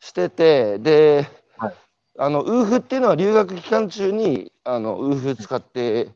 [0.01, 1.27] してて、で、
[1.57, 1.75] はい
[2.19, 6.09] あの、ウーフっていうのは留学期間中に、あの、ウーフ使って、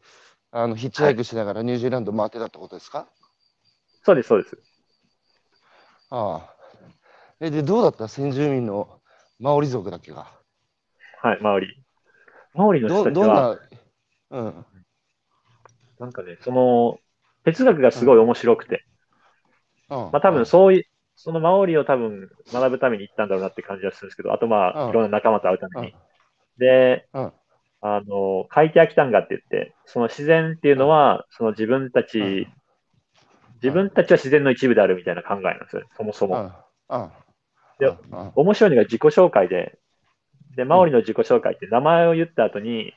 [0.51, 3.09] あの、ヒッチハイクしながらニュージーランド回ってたってことですか、
[4.07, 4.57] そうです、そうです。
[6.11, 6.55] ああ。
[7.40, 8.07] え、で、どうだった？
[8.07, 9.01] 先住民の
[9.40, 10.29] マオリ族だっけが。
[11.23, 11.83] はい、マオリ。
[12.55, 13.59] マオリの人ど、たちは、
[14.31, 14.66] どんな、うん。
[15.99, 17.01] なんかね、その、
[17.45, 18.85] 哲学がすごい面白くて、
[19.90, 20.85] うん、まあ多分そういう、
[21.16, 25.95] そのマオリを多分学ぶために行ったんだろうなって感じはするんですけど、あとまうんあ、いろんな仲間と会うたうんめに。
[26.59, 27.33] で、うん
[27.81, 32.53] あの、海底アキタンガって言って、その自然っていうのは、その自分たち、うん
[33.62, 36.51] 自分たちは自然の一部であるみたいな考えなんですよ、そもそも。
[37.79, 37.95] で
[38.35, 39.79] 面白いのが自己紹介で、
[40.57, 42.95] で、マオリの自己紹介って名前を言った後に、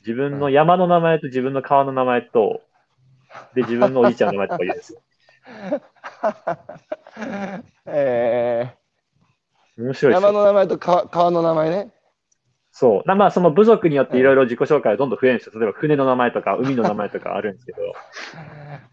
[0.00, 2.62] 自分の山の名前と自分の川の名前と、
[3.54, 5.00] で、自分のおじいちゃんの名前とか言うんですよ。
[7.86, 10.10] えー、面白いですよ。
[10.10, 11.92] 山の名前と川川の名前ね。
[12.72, 13.08] そう。
[13.08, 15.58] なまあ、その部族によっていろいろ自己紹介がどんどん増えるんですよ。
[15.58, 17.78] 例えば船の名前とか 海の名前とかあるんですけど、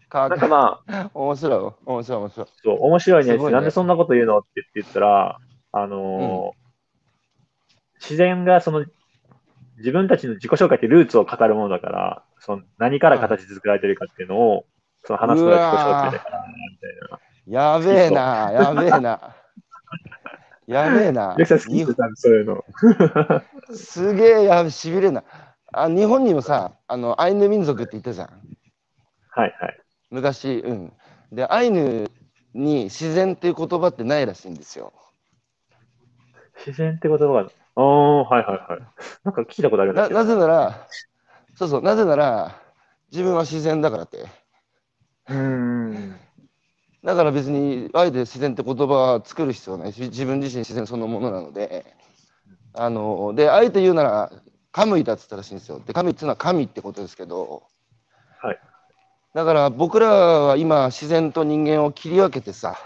[0.08, 2.46] 川なんかまあ、面白い、面白い、面白い。
[2.64, 5.38] そう、面白いねいねなんでそんなこと言うのって言ったら、
[5.72, 6.68] あのー
[8.00, 8.86] 自然がその、
[9.78, 14.66] 自分たちの自己紹介ってルーツを語るものだから、その何から形作られてるかっていうのを、
[15.04, 17.18] その話すのが自己紹介だから、みたいな。
[17.46, 19.34] やべえな、やべえな。
[20.68, 21.34] やべえな。
[21.48, 22.64] そういうの。
[23.74, 25.24] すげえやべ、しびれんな。
[25.72, 28.28] あ日本にもさ、あのアイヌ民族って言ったじゃん。
[29.30, 29.80] はいはい。
[30.10, 30.92] 昔、うん。
[31.32, 32.10] で、アイヌ
[32.52, 34.92] に自然っていう言葉ってないらしいんですよ。
[36.66, 38.80] 自然って言葉が、ああ、はいはいはい。
[39.24, 40.86] なんか聞いたことあるななぜなら、
[41.54, 42.60] そうそう、なぜなら、
[43.10, 44.26] 自分は自然だからって。
[45.28, 46.27] うーん。
[47.04, 51.86] だから別に、あえて自然って言葉は作る必要はないし、自分自身自然そのものなので、
[52.74, 54.32] あの、で、あえて言うなら、
[54.72, 55.80] カムイだって言ったらしいんですよ。
[55.84, 57.62] で、カムイっていうのは神ってことですけど、
[58.40, 58.58] はい。
[59.34, 62.76] だから僕らは今、自然と人間を切り分けてさ、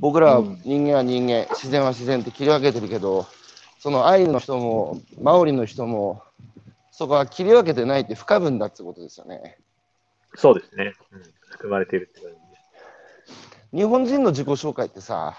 [0.00, 3.26] 僕らはうん人間は人間、自然は自然って切り分けてるけど、
[3.78, 6.22] そのアイヌの人も、マオリの人も、
[6.90, 9.58] そこは切り分けてないって不可分だってことですよね。
[10.34, 10.94] そうですね。
[11.12, 12.47] うん、含まれているって感じ。
[13.72, 15.34] 日本人の自己紹介ってさ、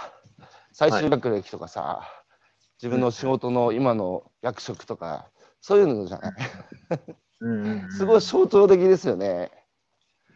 [0.72, 2.02] 最終学歴とかさ、
[2.82, 5.30] 自分の仕事の今の役職とか、
[5.62, 6.34] そういうのじゃない？
[7.42, 9.52] うんうんうんすごい象徴的ですよね。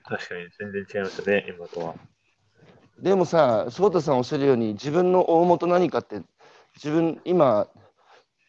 [0.04, 1.96] 確かに全然違いますよね、今とは。
[3.00, 6.22] でもさ、翔太さんおっしゃるように、自分の大元何かって、
[6.76, 7.68] 自分、今、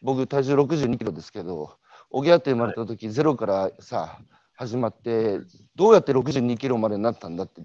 [0.01, 1.77] 僕、体重62キロですけど、
[2.09, 4.19] おぎゃって生まれた時、ゼロからさ、
[4.55, 5.39] 始まって、
[5.75, 7.61] どうやって62キロまでになったんだって、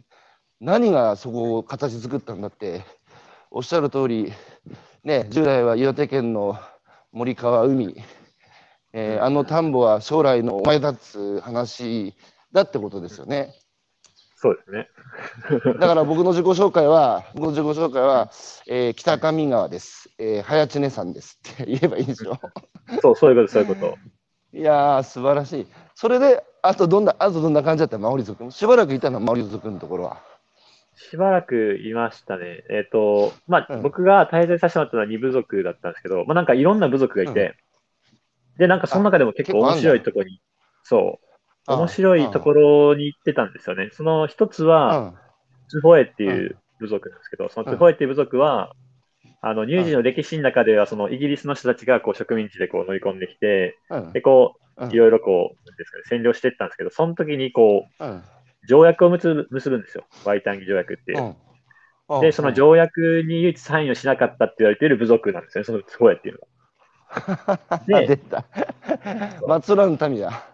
[0.61, 2.83] 何がそこを形作ったんだって、
[3.51, 4.33] おっしゃる通り、
[5.05, 6.59] ね、10代は岩手県の
[7.13, 7.97] 森川海、
[8.93, 12.15] えーあの田んぼは将来のお前だっつう話
[12.53, 13.55] だってことですよね。
[14.37, 14.89] そうですね。
[15.81, 18.31] だから僕の自己紹介は、僕の自己紹介は、
[18.67, 20.11] えー北上川です。
[20.19, 22.39] えー、早知根さんですって言えばいいでしょ。
[23.01, 23.97] そう、そういうこと、そういうこと。
[24.53, 25.67] いやー、素晴らしい。
[25.95, 30.30] それで、あとどんな、あとどんな感じだったマオリ族しばらくいたの、マオリ族のところは。
[30.97, 32.65] しばらくいましたね。
[32.69, 33.83] えっ、と、まあ、うん。
[33.83, 37.57] 僕が滞在させてもらったのは2部族だったんですけど、まあ、なんかいろんな部族がいて、
[38.59, 40.41] で、なんかその中でも結構面白いところに、
[40.83, 41.21] そ
[41.69, 43.91] う、面白いところに行ってたんですよね。
[43.93, 45.15] その一つろは、
[45.71, 48.73] トゥホエっていう部族なんですけど、そのトゥホエっていう部族は、
[49.41, 54.13] あの、乳児の歴史の中では、そのイギリスの人たちがこう植民地でこう乗り込んできて、うん。
[54.13, 54.91] で、こう、うん。
[54.91, 58.23] いろいろこう、ですかね、占領していったんですけど、その時にこう、うん
[58.69, 60.05] 条約を結ぶ結ぶんですよ。
[60.25, 61.23] ワイタンギ条約っていう。
[61.23, 61.37] うん
[62.21, 67.81] で、その条約に唯一サインをしなかったって言われている部族なんですね、そのトゥホエっていうのは。
[67.87, 68.45] で出た。
[69.47, 70.45] 松浦の民だ。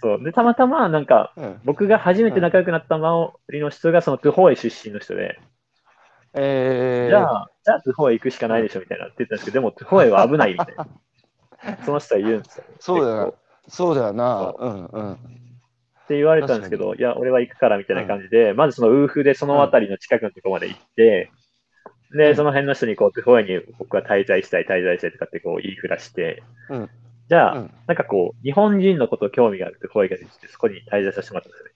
[0.00, 0.24] そう。
[0.24, 5.38] で、たまたま、なんか、うん僕が初めて仲良くなったマオリの人が、そのトゥホエ出身の人で、
[6.32, 10.86] えー、じゃあ、じゃあトゥホエ行くしかないでしょみたいなって言ったんですけど、でもトゥホエは危ないみたいな。
[11.84, 12.64] その人は言うんですよ。
[12.78, 13.34] そうだよ
[13.68, 14.54] そうだよな。
[14.58, 15.18] そうんうん。
[16.10, 21.30] って言われたんですけど、いや、俺は行くからみたいな感じで、まずそのウーフでその辺りの近くのところまで行って、
[22.12, 22.36] で、うん。
[22.36, 26.90] その辺の人にこう、トゥホエに僕は滞在したい、滞在したいとかってこう言いふらして、うん。
[27.28, 27.70] じゃあ、うん。
[27.86, 31.72] なんかこう、日本人のこと興味があるトゥホエが出てきて、そこに滞在させてもらったんですよね。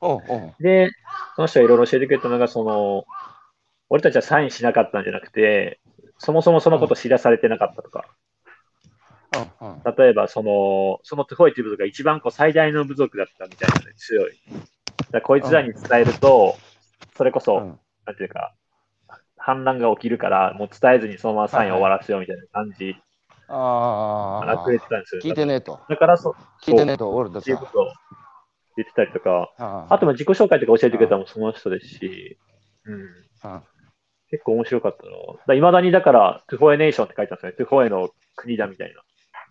[0.00, 0.62] おうおう。
[0.62, 0.92] で、
[1.34, 3.04] その人がいろいろ教えてくれたのが、その、
[3.88, 5.80] 俺たちはサインしなかったんじゃなくて、
[6.18, 8.14] そもそもそのこと知らされてなかったとか、うんうん
[9.96, 14.32] 例えばその、そのトゥホイという部族が一番こう最大の部族だったみたいなので強い。
[15.10, 16.56] だこいつらに伝えると、
[17.16, 18.54] それこそ、うんなんていうか、
[19.36, 22.94] 反乱が起きるから、もう伝えずにそのままサインを終わらせようみたいな感じ、
[23.48, 25.22] ああ荒くれてたんですよ。
[25.22, 25.80] 聞いてねえと。
[25.88, 27.66] だからそ、聞いてねえと、っていうこ。
[27.66, 27.92] とを
[28.76, 32.38] 言ってたりとか、ああとも自己紹介とか教えてくれたのもその人ですし、
[32.84, 33.08] うん。
[33.42, 33.62] あ
[34.30, 35.04] 結構面白かった
[35.46, 35.54] な。
[35.54, 37.52] いまだにだから、トゥフォエネーションって書いてますね。
[37.52, 39.02] トゥフォエの国だみたいな。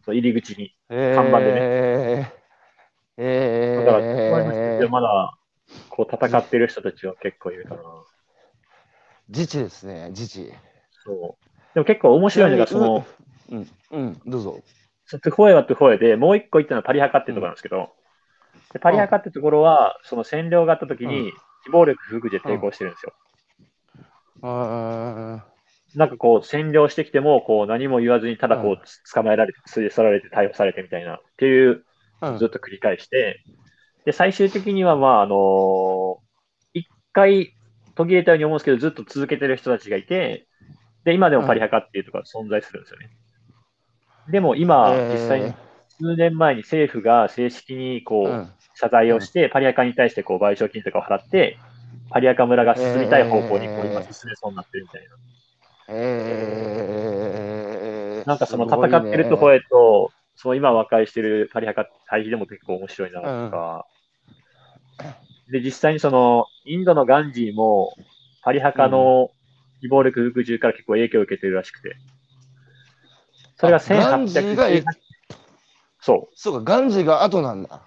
[0.06, 0.76] その入り口に。
[0.88, 2.34] 看板でね
[3.18, 5.38] えー、えだから、トゥフォエの人ーまだ、
[5.90, 7.82] こう戦ってる人たちは結構いるかな。
[9.30, 10.54] 自治ですね、自治。
[11.04, 11.74] そう。
[11.74, 13.06] でも結構面白いのが、その、
[13.50, 14.60] うん、うん、どうぞ。
[15.10, 17.90] トゥフォエはトゥフォエで、もう一個行ったのはパリハカっていうところなんですけど、
[18.74, 21.32] でパリハカってところは、その占領があった時に、
[21.64, 23.14] 非暴力不服で抵抗してるんですよ。
[24.44, 25.46] あ
[25.96, 28.82] なんかこう、占領してきても、こう、何も言わずに、ただこう
[29.14, 31.86] 捕まえられて、連れ去られて、逮捕されてみたいな、っていう、
[32.38, 33.44] ずっと繰り返して、
[34.06, 36.26] で、最終的には、まあ、あのー
[36.74, 37.56] 一回
[37.96, 40.48] 途切れたように思うんですけど、ずっと続けてる人たちがいて、
[41.06, 43.10] で、今でもパリハカっていうところが存在するんですよね。
[44.30, 45.14] でも今、えー。
[45.14, 45.54] 実際に
[45.98, 48.50] 数年前に政府が正式にこう、うん。
[48.78, 51.58] 謝罪をして、パリアカに対してこう賠償金とかを払って、
[52.10, 55.16] パリアカ村が進みたい方向にこう今進めそうになってるみたいな。
[55.88, 63.86] えー、なんかその戦ってるとこへと、その今和解してるパリハカ対比でも結構面白いなとか。
[65.52, 67.94] で、実際にその、インドのガンジーも、
[68.42, 69.30] パリハカの
[69.82, 71.96] 非暴力服従から結構影響を受けてるらしくて。
[73.58, 74.84] それがあガンジーが1818
[76.02, 76.34] そう。
[76.36, 77.82] そうか、ガンジーが後なんだ。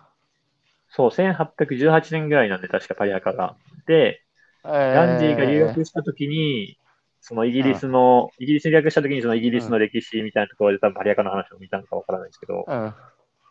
[0.90, 3.56] そう、1818年ぐらいなんで、確かパリハカが。
[3.86, 4.22] で、
[4.64, 6.78] ガンジーが留学したときに、
[7.20, 12.94] そのイギリスの、イギリスに留学したときにそのイギリスの歴史みたいなところで多分パリアカの話を見たのかわからないですけど、っうん。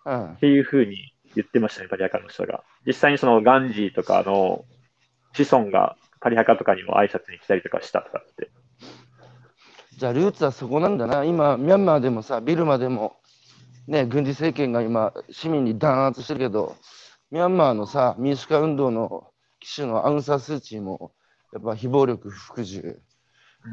[0.06, 0.36] うん。
[0.38, 2.64] ていうふうに言ってましたね、パリアカの人が。
[2.86, 4.66] 実際にそのガンジーとかの
[5.34, 8.50] 子孫がパリアカとかにも挨拶に来たりとかしたとかって。
[9.98, 11.24] じゃあ、ルーツはそこなんだな。
[11.24, 13.18] 今、ミャンマーでもさ、ビルマでも、
[13.88, 16.76] ね、軍事政権が今、市民に弾圧してるけど、
[17.32, 21.14] ミャンマーのさ、民主化運動の騎手のアウン・サスーチーも、
[21.52, 23.02] やっぱ非暴力不服従。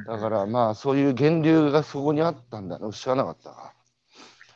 [0.07, 2.91] だからまあ、そういう源流がそこにあったんだな。
[2.93, 3.73] 知らなかったわ。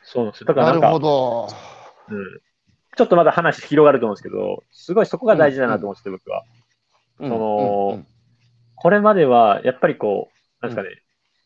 [0.03, 0.47] そうなんですよ。
[0.47, 1.47] だからなるほど。
[2.09, 2.25] うん、
[2.97, 6.43] ちょっとまだ話広がると思うんですけど、すごいそこが大事だなと思ってて、僕は。
[7.19, 8.05] うんそのうん
[8.81, 11.01] これまでは、やっぱりこう、なんですかね、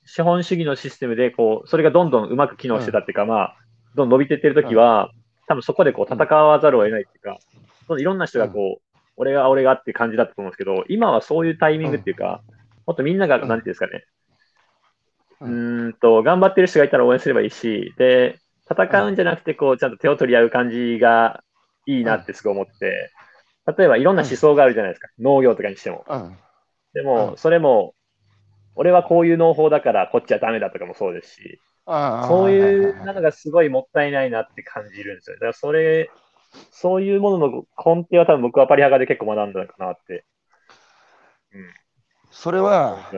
[0.06, 3.58] 資本主義のシステムで、こう、それがどんどんうまく機能してたっていうか、まあ、
[3.95, 5.12] どんどん伸びてってるときは、
[5.47, 7.39] 多分そこでこう、戦わざるを得ないっていうか、
[7.88, 12.41] そのいろんな人がこう、俺が俺がって感じだったと思うんですけど、今はそういうタイミングっていうか、
[12.86, 13.48] もっとみんなが、うん。
[13.48, 14.06] なんていうんですかね、
[15.41, 21.43] ううんと、頑張ってる人がいたら応援すればいいし、で、戦うんじゃなくて、こう、ちゃんと手を取り合う感じが
[21.86, 23.12] いいなってすごい思ってて、
[23.78, 25.10] 例えばいろんな思想があるじゃないですか。
[25.19, 26.06] 農業とかにしても。
[26.08, 26.38] うん。
[26.93, 27.38] でも、うん。
[27.38, 27.93] それも、
[28.76, 35.36] 俺はこういう農法だからこっちはダメだとかもそうですし、そういうのがすごいもったいないなって感じるんですよ。
[35.36, 36.10] だからそれ、
[36.72, 37.52] そういうものの
[37.86, 40.26] 根底は多分僕はパリハガで結構学んだのかなって。
[42.34, 43.12] それは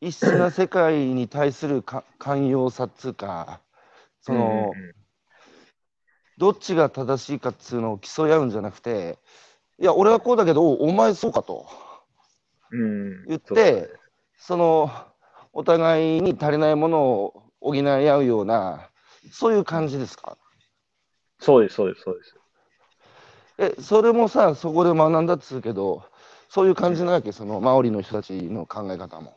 [0.00, 3.60] 異質な世界に対するか 寛容さっつうか
[4.20, 4.72] その、
[6.36, 9.18] どっちが正しいかっつうのを競い合うんじゃなくて
[9.78, 11.68] いや俺はこうだけどおお前そうかと
[12.72, 12.84] うん、う
[13.22, 13.24] ん。
[13.26, 13.88] 言って
[14.36, 14.90] その
[15.52, 18.90] お互いに足りないものを補い合うような
[19.30, 20.36] そういう感じですか？
[21.38, 22.36] そうです、そうです、そうです。
[23.58, 26.04] えそれもさそこで学んだっつうけど
[26.48, 27.32] そういう感じなわけ？
[27.32, 29.36] そのマオリの人たちの考え方も。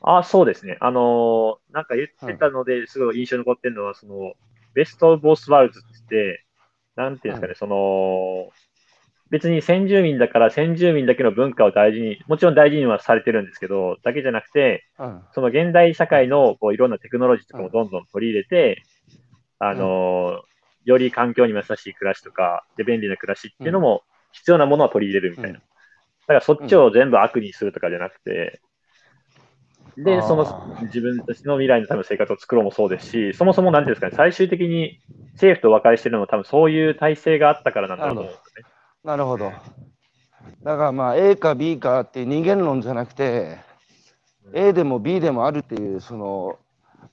[0.00, 0.76] あ、そうですね。
[0.80, 4.34] あのーなんか言ってたので、すごい印象に残ってるのは、その、
[4.74, 6.44] ベスト・オブ・ボス・ワールズって言って、
[6.94, 8.52] なんていうんですかね、その、
[9.30, 18.82] 別に先住民だから先住民だけの文化を大事に、もちろん大事にはされてるんですけど、だけじゃなくて、うんその現代社会のこういろんなテクノロジーとかもどんどん取り入れて、
[19.58, 20.48] あのー
[20.84, 25.60] より環境にも優しい暮らしとか、で便利な暮らしっていうのも必要なものは取り入れるみたいな。
[26.28, 28.60] うんだからそっちを全部悪にするとかじゃなくて、
[29.96, 35.00] で、あーその自分たちの未来のための生活を作ろうもそうですし、そもそもなんていうんですかね、最終的に
[35.32, 38.70] 政府と和解してるのも多分そういう体制があったからなんだと思うんですよね。
[39.04, 39.50] なるほど。
[40.62, 43.58] だからまあ A か B かっていう二元論じゃなくて
[44.52, 46.58] A でも B でもあるっていうその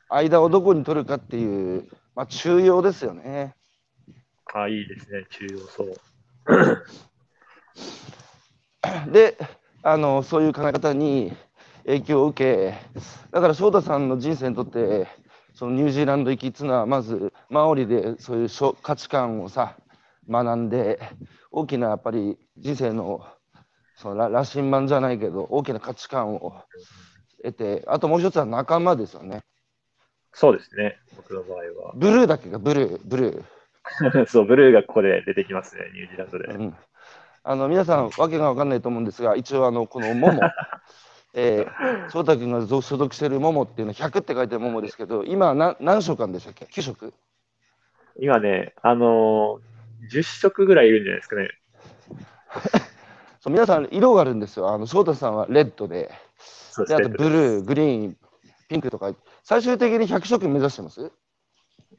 [0.10, 3.56] 間をどこに取るかっていう、まあ、中庸ですよね。
[4.54, 5.93] ああ、いいですね、中央そう。
[9.11, 9.37] で
[9.83, 11.31] あの、そういう考え方に
[11.85, 12.73] 影響を受け、
[13.31, 15.07] だから翔太さんの人生にとって、
[15.53, 18.49] そのニュージーランド行きっていうのは、まずマオリでそういう
[18.81, 19.75] 価値観をさ、
[20.29, 20.99] 学んで、
[21.51, 23.25] 大きなやっぱり人生の
[23.95, 26.63] その羅羅針盤じゃないけど、大きな価値観を
[27.43, 29.43] 得て、あともう一つは仲間ですよね。
[30.33, 31.93] そうですね、僕の場合は。
[31.95, 34.25] ブルーだっけか、ブルー、ブルー。
[34.27, 36.45] そう、ブルーがここで出てきますね、ニュージーランドで。
[36.45, 36.75] うん、
[37.47, 40.41] あの皆さん、わけが分かんないと思うんですが、一応、あのこのモモ、
[41.36, 47.13] えー、翔太君が所所属しているモモっていうのは100って書いてあるモモですけど、今何、何食あるんでしたっけ ?9 食
[48.19, 51.49] 今ね、あのー、10色ぐらいいるんじゃないですかね。
[53.39, 54.71] そう皆さん、色があるんですよ。
[54.71, 56.10] あの翔太さんはレッドで、
[56.88, 57.10] であと。
[57.10, 58.17] ブルー、グリーン、
[58.69, 61.12] ピンクとか、最終的に100色目指してます？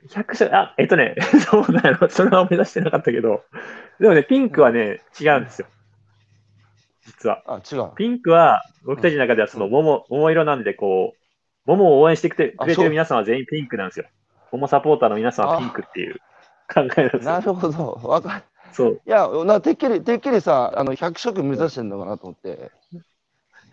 [0.09, 1.17] 100色、あ、えっとね、
[1.51, 3.43] そうなの、それは目指してなかったけど、
[4.01, 5.69] でもね、ピンクはね、違うんですよ。
[7.05, 7.43] 実は。
[7.47, 7.93] あ、違う。
[7.97, 11.27] ピンクは、僕たちの中ではその桃、桃色なんで、こう、
[11.67, 14.07] 桃を応援してくれくれてる皆さんは全員ピンクなんですよ。
[14.53, 16.21] 桃サポーターの皆さんはピンクっていう
[16.73, 17.41] 考えなんですなよ。
[17.41, 18.01] るほど。
[18.05, 19.01] わかそう。
[19.07, 22.71] いや、なてっきり、てっきりさ、あの100色目指してるのかなと思って。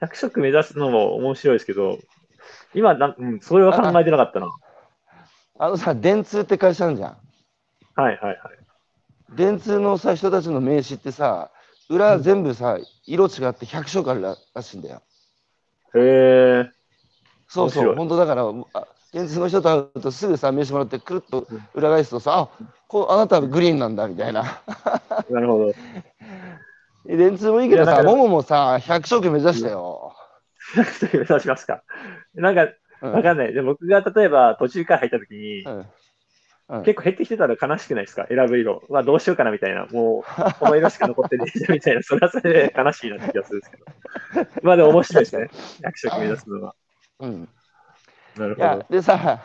[0.01, 1.99] 100色目指すのも面白いですけど、
[2.73, 4.49] 今な、うん、それは考えてなかったな。
[5.63, 7.17] あのさ、電通って会社あるじゃん。
[7.95, 8.37] はいはいはい。
[9.37, 11.51] 電通のさ人たちの名刺ってさ
[11.89, 15.01] 裏全部さ、色違って100色あるららしいんだよ。
[15.95, 16.71] へえ。
[17.47, 24.61] そうそう、本当だからあ電通の人と会うとすぐさ名刺もらってくるっと裏返すとさあこうあなたはグリーンなんだみたいな。
[25.29, 25.73] なるほど。
[27.05, 30.13] で 電通もいいけどさもももさ100色目指したよ。
[30.75, 31.83] 100色目指しますか。
[32.35, 33.53] なんか、うんわかんない。
[33.53, 35.65] で僕が例えば途中から入った時に、
[36.85, 38.25] 結構減ってきてたら悲しくないですか？
[38.29, 38.83] 選ぶ色。
[38.89, 39.87] まあどうしようかなみたいな。
[39.91, 42.01] もう、この色しか残ってねえじゃんみたいな。
[42.03, 43.85] それはそれで悲しいなって気がするんですけど。
[44.63, 45.49] まあでも面白いですね。
[45.81, 46.75] 100色目指すのは。
[47.19, 47.49] うん、
[48.37, 48.67] なるほど。
[48.67, 49.41] いやでさ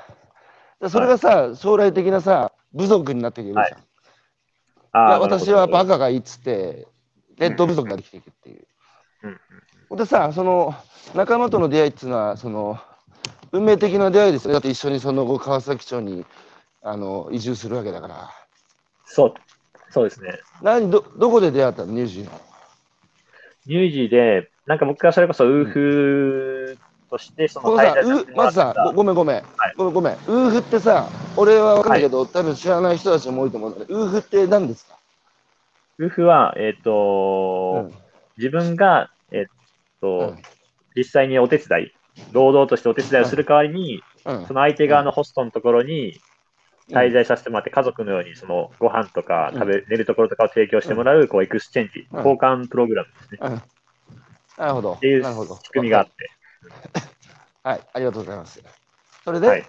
[0.81, 3.57] でそれがさ、将来的なさ部族になっていくじゃん。
[3.59, 3.75] はいい
[4.93, 6.87] あ私はバなるカがいいっつって
[7.37, 8.67] レッド部族ができていくっていう。
[9.25, 9.39] うんうん
[9.91, 10.75] でさ、その
[11.15, 12.79] 仲間との出会いっていうのは、その
[13.53, 14.49] 運命的な出会いですよ。
[14.49, 14.53] ね。
[14.55, 16.25] だって一緒にその後、川崎町に
[16.83, 18.31] あの移住するわけだから。
[19.05, 19.35] そう、
[19.91, 20.39] そうですね。
[20.63, 22.31] 何ど、どこで出会ったの、ニュージーの。
[23.67, 26.79] ニュージーで、なんか僕がそれこそウーフ
[27.11, 27.77] として、そのう
[28.37, 29.75] まずさ、ごごめんごめん、はい。
[29.77, 34.99] ごめんごめん、ウーフってさ、俺は分かんないけど、多分知らない人たちも多いと思うんだけど、ウーフって何ですか、
[35.99, 37.91] ウーフは、えっ、と、
[38.37, 39.45] 自分が、えっ、
[40.01, 40.43] と、うん。
[40.97, 41.93] 実際にお手伝い、
[42.33, 46.21] 労働としてお手伝いをする代わりに、うんその相手側のホストのところに
[46.91, 53.51] 滞在させてもらって、家族のようにそのご飯とか食べ、寝るところとかを提供してもらう、こう exchange、うん交換プログラムですね。
[53.51, 53.63] うん
[54.59, 54.95] なるほど。
[54.95, 56.13] っていう仕組みがあって。
[57.63, 58.63] はい、ありがとうございます。
[59.25, 59.65] それで、はい。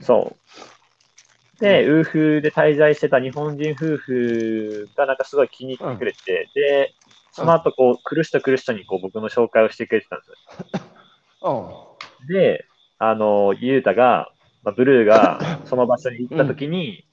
[0.00, 1.60] そう。
[1.60, 6.94] で、ウーフで滞在してた日本人夫婦がなんかすごい気に入ってくれて、で、
[7.32, 10.80] その後こう、来る人来る人にこう僕の紹介をしてくれてたんですよ。
[11.42, 12.64] うん、で、
[12.98, 17.06] あの、ゆうたが、まあ、ブルーがその場所に行った時に、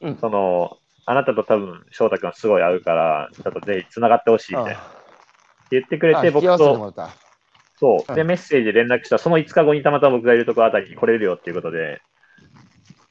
[0.00, 4.80] うんその、あなたと多分翔太君はすごい合うから、ちょっとぜひ繋がってほしいみたいな。
[4.80, 4.90] って
[5.72, 6.92] 言ってくれて、僕と。
[7.78, 8.12] そうう。
[8.12, 12.00] んで、メッセージで連絡したら、その5日後にたまたま僕がいるところあたりに来れるよっていうことで、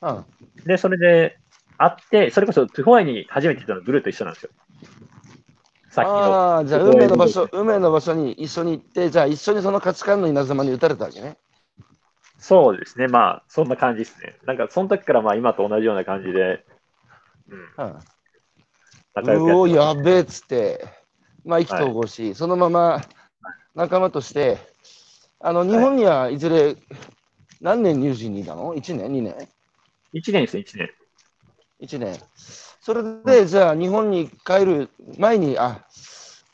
[0.01, 0.25] うん、
[0.65, 1.37] で、それで
[1.77, 4.51] 会って、それこそトゥフォアイに初めて行ったのブルーと一緒なんですよ。
[5.91, 6.13] さっきの。
[6.13, 11.37] ああ、じゃあ、運命の場所、運命の場所に一緒に行って、じゃあ、一緒にその価値観の稲妻に打たれたわけね。
[12.39, 13.07] そうですね。
[13.07, 14.37] まあ、そんな感じですね。
[14.45, 16.65] なんか、その時からまあ、今と同じような感じで、
[17.49, 17.99] うん、うん
[19.13, 20.85] 仲良くうおやべえっつって、
[21.43, 23.01] まあ、意気投合し、そのまま
[23.75, 24.57] 仲間として、
[25.39, 26.77] あの日本にはいずれ
[27.59, 29.35] 何年入人にいたの ?1 年 ?2 年
[30.13, 30.89] ？1年ですね、1年。
[31.81, 32.19] ?1 年。
[32.81, 35.85] それで、じゃあ日本に帰る前に、あ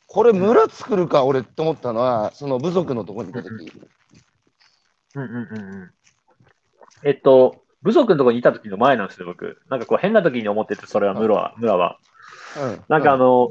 [0.08, 3.54] これ村作るか、俺って思ったのは、その部族のところにいたとき。
[5.16, 5.92] うんうんうんうん。
[7.04, 9.62] えっと、部族のところにいた時の前なんですよ、僕。
[9.70, 11.98] なんかこう、変な時に思ってて、それは村は、村は。
[12.62, 13.50] うん、なんかあの、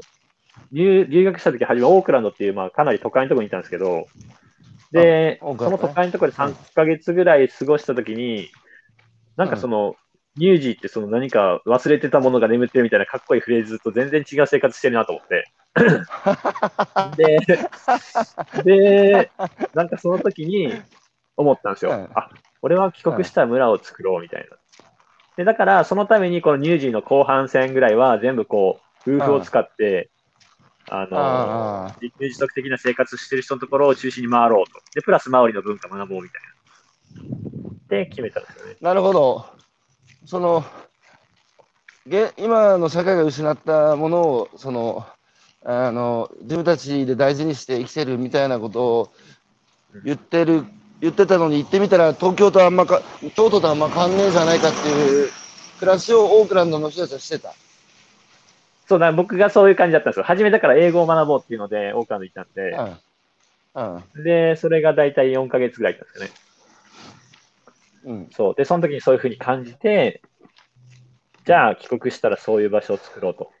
[0.71, 4.07] 留留学した時初めオークランドっていう、まあ、かなり都会のところにいたんですけど、
[4.91, 8.49] で、その都会のところで3ヶ月ぐらい過ごした時に、
[9.35, 9.95] なんかその、
[10.37, 15.45] ニュージーってその何か忘れてたものが眠ってるみたいなかっこいいフレーズと全然違う生活してるなと思って。
[18.63, 19.31] で、で、
[19.73, 20.73] なんかその時に
[21.35, 21.91] 思ったんですよ。
[21.91, 22.29] うんあ、
[22.61, 24.57] 俺は帰国したら村を作ろうみたいな。
[25.37, 30.09] で、だからそのためにこのニュージーの後半戦ぐらいは全部こう、夫婦を使って、
[30.89, 34.79] あの自給自足的な生活してる人のところを中心に回ろうと。
[34.93, 37.77] で、プラスマオリの文化学ぼうみたいな。
[37.89, 38.77] で、決めたんですよね。
[38.81, 39.45] なるほど。
[40.25, 40.63] その、
[42.05, 45.05] げ今の社会が失ったものを、その、
[45.65, 49.11] あの、自分たちで大事にして生きてるみたいなことを
[50.03, 50.63] 言ってる、
[51.01, 53.01] 言ってたのに行ってみたら東京とあんまか、
[53.35, 55.31] 京都とあんま変わんねえじゃないかっていう
[55.79, 57.53] 暮らしをオークランドの人たちはしてた。
[58.87, 60.23] そうだ、僕がそういう感じだったんですよ。
[60.23, 62.71] 初めだから英語を学ぼうっていうので、オークランド行ったんで、
[63.75, 64.03] うん。
[64.15, 64.23] うん。
[64.23, 66.46] で、それが大体4ヶ月ぐらいだったんですよね。
[68.07, 68.29] うん。
[68.31, 68.55] そう。
[68.55, 70.21] で、その時にそういうふうに感じて、
[71.45, 73.51] じゃあ帰国したらそういう場所を作ろうと。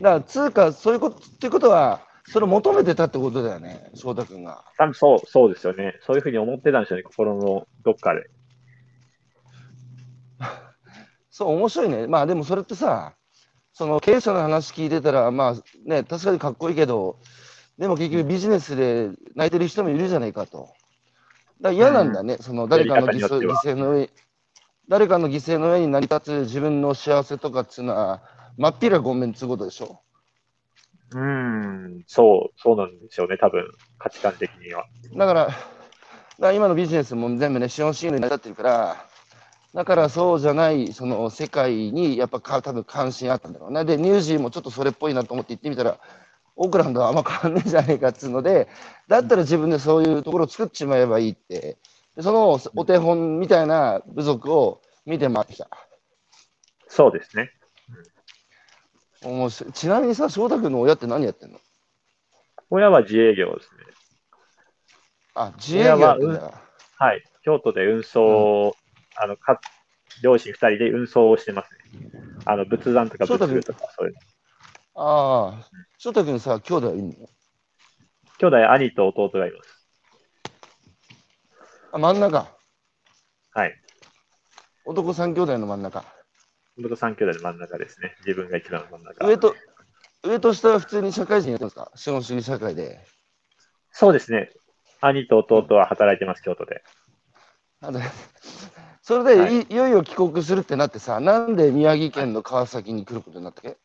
[0.00, 4.64] だから、つうか、そういうこと、っていうことは、それを求めてたってことだよね、翔太君が。
[4.76, 5.98] 多分そう、そうですよね。
[6.02, 8.22] そういうふうに思ってたんですよね、心のどっかで。
[11.30, 12.06] そう、面白いね。
[12.06, 13.14] まあでもそれってさ、
[13.72, 15.54] その経営者の話聞いてたら、まあ
[15.84, 17.18] ね、確かにかっこいいけど、
[17.78, 20.72] でも結局ビジネスで泣いてる人もいるじゃないかと。
[21.64, 24.10] だ嫌なんだね、その誰かの犠牲の上、
[24.86, 28.22] 誰かの犠牲の上に成り立つ自分の幸せとかっていうのは、
[28.58, 30.02] まっぴらごめんっていうことでしょ。
[31.12, 33.64] うーん、そう、そうなんでしょうね、多分、
[33.98, 34.84] 価値観的には。
[35.16, 35.56] だから、だか
[36.38, 39.06] ら今のビジネスも全部ね、資本主義に成り立ってるから、
[39.72, 43.86] だからそうじゃないその世界にやっぱか多分関心あったんだろうな。
[43.86, 45.98] で、ニュージーもちょっとそれっぽいなと思って行ってみたら、
[46.56, 48.68] オークランドはあんま変わんねえじゃねえかっつうので、
[49.08, 51.78] だったら自分でそういうところを作っちまえばいいって、
[52.16, 55.68] でそのお手本みたいな部族を見て回ってきた。
[56.86, 57.50] そうですね。
[59.72, 61.58] ちなみにさ、翔太君の親って何やってんの？
[62.70, 63.84] 親は自営業ですね。
[65.34, 66.28] あ、自営業やってん。
[66.30, 67.24] はい。
[67.42, 68.76] 京都で運送、
[69.16, 69.60] あの、か、
[70.22, 71.78] 両親二人で運送をしてますね。
[72.44, 74.20] あの、仏壇とか仏具とか、そういうの。
[74.96, 75.68] ああ、
[75.98, 77.14] 翔太君さ、兄弟いるの？
[78.38, 79.88] 兄弟、兄と弟がいます。
[81.92, 82.46] あ、真ん中？
[83.52, 83.74] はい。
[84.84, 86.04] 男三兄弟の真ん中。
[86.76, 88.14] 僕三兄弟の真ん中ですね。
[88.26, 89.26] 自分が一番真ん中。
[89.26, 89.54] 上と、
[90.22, 91.90] 上と下は普通に社会人やってますか？
[91.96, 93.00] 資本主義社会で。
[93.90, 94.50] そうですね。
[95.00, 96.82] 兄と弟は働いてます、京都で。
[97.80, 98.00] あの
[99.02, 103.76] それでい,、はいい、よいよ帰国するってなってさ、なんで宮城県の川崎に来ることになったっけ？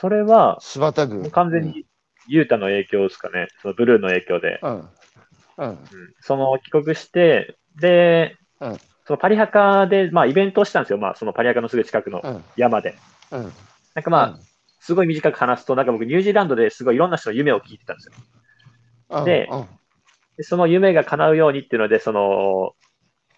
[0.00, 1.22] それは、柴田郡。
[1.22, 1.84] もう完全に
[2.28, 3.48] ユータの影響ですかね。
[3.60, 4.60] そのブルーの影響で。
[4.62, 4.70] うん。
[4.70, 4.88] うん。
[5.58, 5.68] うん。
[5.68, 5.78] うん
[6.20, 8.76] その帰国して、で、うん
[9.06, 10.98] そのパリハカで、まあ、イベントをしたんですよ。
[10.98, 12.44] まあ、そのパリハカのすぐ近くのうん。
[12.56, 12.94] 山で。
[13.32, 13.52] うん。
[13.94, 14.38] なんかまあ、
[14.80, 18.12] すごい短く話すと、なんか僕、ニュージーランドですごいいろんな人の夢を聞いてたんですよ。
[19.18, 19.24] うん。
[19.24, 19.66] でうん、
[20.36, 22.72] でその夢が叶うようにっていうので、その、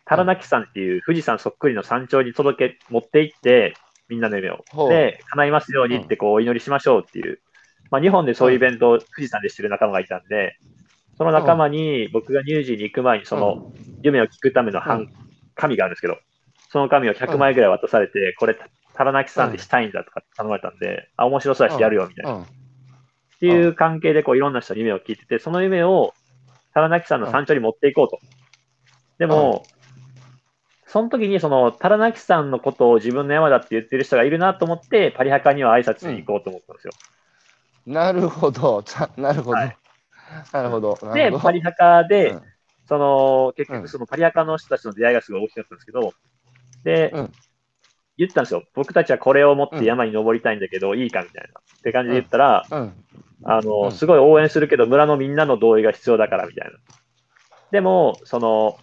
[0.04, 3.74] タラナキ山っていう富士山そっくりの山頂に届け、持って行って、
[4.11, 4.64] みんなの夢を。
[4.70, 7.40] ほうで、叶いますようにってこうお祈りしましょうっていう。
[7.90, 10.56] まあ日本でそういうイベントを富士山でしてる仲間がいたんで、
[11.16, 15.08] その仲間に僕がニュージーに行く前にその夢を聞くためのう版
[15.54, 16.18] 紙があるんですけど、
[16.70, 18.56] その紙を100枚ぐらい渡されて、これ
[18.94, 22.32] タラナキ山でしたいんだとか頼まれたんで、あ、面白そうだしやるよみたいな。
[22.32, 22.42] うん。
[22.42, 22.46] っ
[23.40, 26.14] ていう関係でこういろんな人に夢を聞いてて、その夢を
[26.74, 28.18] タラナキ山の山頂に持っていこうと。
[29.18, 29.64] でも、
[30.91, 36.93] その時にそのタラナキ山のことを自分の山だって言ってる人がいるなと思って、パリハカには挨拶に行こうと思ったんですよ。
[37.86, 38.82] なるほど。
[38.82, 39.57] ちゃなるほど。
[39.57, 39.76] はい
[40.53, 40.99] なるほど。
[41.03, 42.43] なでるほ、どパリハカで、うん
[42.86, 46.12] その、結うん局そのパリハカの人たちの出会いがすごい大きかったんですけど、
[46.82, 47.32] で、うん
[48.18, 48.64] 言ったんですよ。
[48.74, 51.61] 僕たちはこれを持って山に登りたいんだけど、いいかみたいな。
[51.61, 52.93] って感じで言ったら、うん。
[53.45, 56.78] あの、うんすごい応援するけど、村のみんなの同意が必要だから、みたいな。
[57.70, 58.76] でも、その、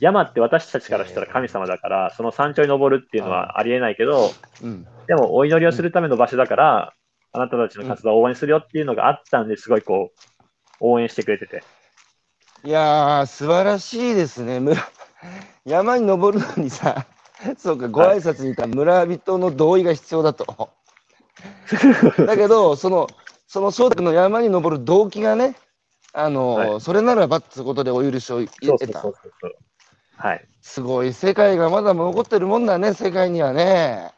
[0.00, 4.32] 山って私たちからしたら神様だから、その山頂に登るっていうのはありえないけど、
[4.62, 4.86] うん。
[5.06, 6.94] でもお祈りをするための場所だから、
[7.32, 10.20] あなたたちの活動を応援するよっていうのがあったんで、すごいこう、
[10.80, 11.62] 応援してくれてて。
[12.64, 14.58] いやー、素晴らしいですね。
[14.58, 14.90] 村
[15.64, 17.06] 山に登るのにさ、
[17.58, 20.70] そうか、ご挨拶に行った村人の同意が必要だと。
[22.26, 23.06] だけど、その、
[23.46, 25.56] その翔太君の山に登る動機がね、
[26.12, 28.92] あの、はいそれならばってことでお許しを得たそうそう。
[28.92, 29.56] そうそう。
[30.20, 30.46] はい。
[30.60, 34.12] すごい、世界がまだ残ってるもんだね、世界にはね。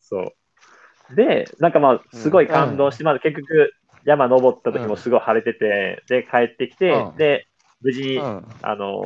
[0.00, 1.16] そう。
[1.16, 3.72] で、なんかまあ、すごい感動して、まず結局、
[4.04, 7.46] 山登った時もすごい晴れてて、で、帰ってきて、うんで、
[7.80, 8.44] 無事に、うん。
[8.62, 9.02] あのー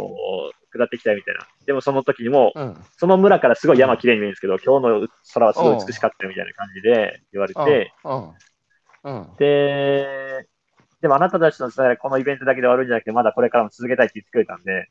[0.77, 1.47] 下ってきたよみたいな。
[1.65, 2.77] でもその時にも、うん。
[2.99, 8.35] その村からすごい山綺麗に見えるんですけど、今日の空はすごい美しかったよみたいな感じで言われて、うん。
[9.05, 9.37] うん。
[9.39, 10.47] で、
[11.01, 14.87] でもあなたたちの伝えはこのイベントだけで終わるんじゃなくて、まだこれからも続けたいって言ってくれたんで、うん。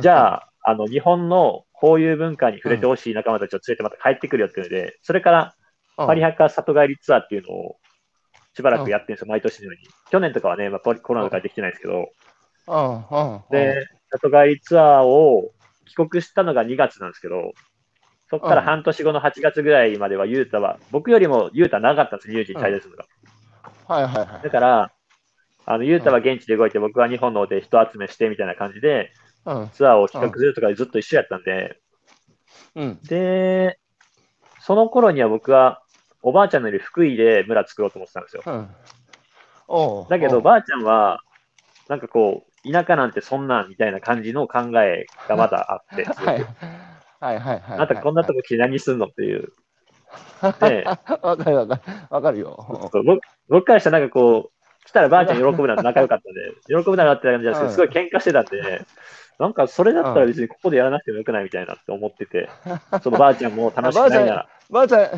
[0.00, 5.54] じゃあ、あの、日本のこういう文化に触れてほしい仲間たちを連れてまた帰ってくるよっていうので、それから
[5.96, 7.76] パリハカ里帰りツアーっていうのを
[8.54, 9.88] しばらくやってるんですよ、毎年のように。
[10.10, 12.08] 去年とかはね、まあ、コロナとかできてないですけど。
[13.50, 15.52] で、里帰りツアーを
[15.86, 17.52] 帰国したのが2月なんですけど、
[18.30, 23.06] そこから半年後の8月ぐらいまでは、ユータは、僕よりもユータ長かったんです、ニュージーに滞在するのが。
[23.86, 24.42] はいはいはい。
[24.42, 24.92] だから、
[25.64, 29.27] あの、ユータは現地で動いて、僕は日本の方で人集めしてみたいな感じで、うん。
[29.72, 31.80] ツアーを企画するとかでずっと一緒やったんで、
[32.74, 32.98] うん。
[33.02, 33.78] で、
[34.60, 35.82] その頃には僕は、
[36.22, 38.42] おばあちゃんのいる福井で村作ろうと思ってたんですよ。
[38.46, 38.68] うん。
[40.08, 41.20] だけど、ばあちゃんは、
[41.88, 46.44] なんかこう、田舎なんてそんなんみたいな感じの考えがまだあって、 はい。
[47.20, 47.76] はいはいはい。
[47.76, 49.52] あなたこんなとこ来て何すんのっていう。
[50.60, 50.84] で
[51.22, 51.82] わかるわかる。
[52.10, 52.66] わかるよ。
[52.68, 53.02] 僕
[53.48, 58.86] 僕からしたらなんかこう、来たらばあちゃん喜ぶなら仲良かったんで、喜ぶならって感じなんですけど、すごい喧嘩してたんで、
[59.38, 62.48] なんかそれだったら別にここでやらなくてもよくないみたいなって思ってて、
[63.02, 65.08] そのばあちゃんも楽しくないなら、ばあちゃん、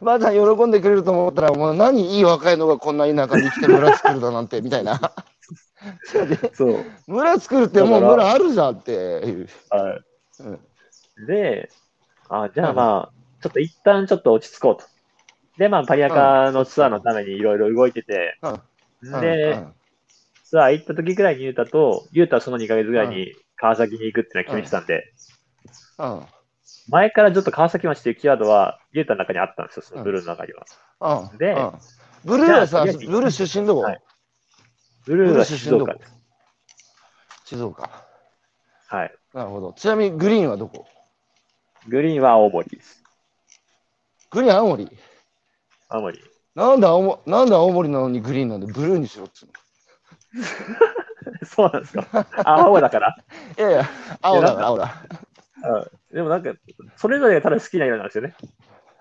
[0.00, 5.00] ばあちゃん喜んでくれると思ったら、もう何いい若いのがこんな田舎に来て村作るだなんて、みたいな。
[6.54, 6.84] そう。
[7.08, 9.48] 村作るってもう村あるじゃんっていう。
[9.70, 10.00] はい
[10.40, 10.60] うん
[11.26, 11.68] で、
[12.28, 14.84] あじゃあまあ、ちょっと一旦ちょっと落ち着こうと。
[15.56, 18.38] で、まあ、パリアカのツアーのためにいろいろ動いてて、
[19.02, 19.74] うんで、うん
[20.48, 25.12] ツアー行った時ぐらいにユータと、ユータはその2ヶ月ぐらいに川崎に行くっていうのは決めてたんで、
[25.98, 26.22] うん
[26.90, 30.52] 前からずっと川崎町っていうキーワードは、ユータの中にあったんですよ、そのブルーの中に
[31.00, 31.30] は。
[31.36, 31.72] でうんうん
[32.24, 34.02] ブルーはさ、ブルー出身どこ、はい
[35.08, 36.12] ブルーは静岡です。
[37.46, 37.90] 静岡。
[38.88, 39.14] はい。
[39.32, 39.72] なるほど。
[39.72, 40.86] ちなみにグリーンはどこ？
[41.88, 43.02] グリーンは青森です。
[44.30, 44.90] グリーン青森？
[45.88, 46.20] 青森。
[46.54, 49.48] なんで青もなんで青森なのにグリーンなんでブルーにしろっつう
[51.44, 52.26] そうなんですか。
[52.44, 53.16] あ青だから。
[53.56, 53.64] の。
[53.68, 54.94] いやいや、青だか青だ。
[55.64, 56.52] うんでもなんか、
[56.96, 58.34] それぞれがただ好きな色なんですよね。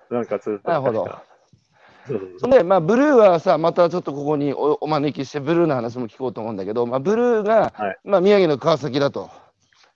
[0.09, 0.69] なんかずっと。
[0.69, 2.49] なるほど。
[2.49, 9.29] で、まあ、ブルーはさ、またちょっとここにおお招きして、ブルーの話も聞こうと思うんだけど、まあ、ブルーが、はいまあ、宮城の川崎だと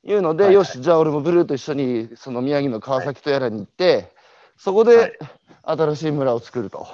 [0.03, 4.11] いうので、はいはいよし、じゃあ俺もブルーと一緒にその宮城の川崎とやらに行って、
[4.57, 5.19] そこはいで
[5.63, 6.87] 新しい村を作ると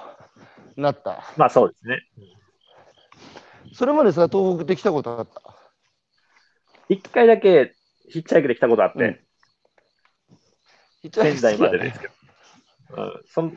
[0.75, 1.23] なった。
[1.35, 1.99] まあそうですね。
[3.73, 5.41] それまでさ、東北で来たことあった？
[6.89, 7.73] 一回だけ
[8.09, 9.21] ヒッチハイクで来たことあって、
[11.03, 11.11] うん。
[11.11, 12.13] 仙台までですけど。
[12.89, 13.51] うん、そ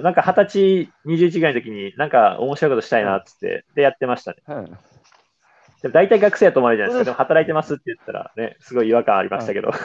[0.00, 4.38] なんか二十歳、21ぐらいの時に、なんか面白いことしたいなっつって、でやってましたね。
[4.48, 4.78] うん
[5.82, 7.06] でも大体学生やと思われるじゃないですか。
[7.06, 9.72] でも働いてますって言ったらね、すごい違和感ありましたけど。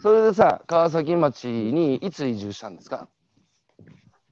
[0.00, 3.06] それでさ、川崎町にいつ移住したんですか？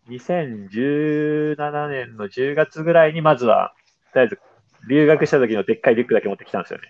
[0.08, 3.74] 2017年の10月ぐらいに、まずは、
[4.12, 4.40] とりあえず、
[4.88, 6.88] 留学した時のでっかいリュックだけ持ってきたんですよね。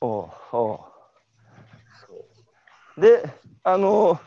[0.00, 0.74] おうお
[2.98, 3.22] うで、
[3.62, 4.18] あの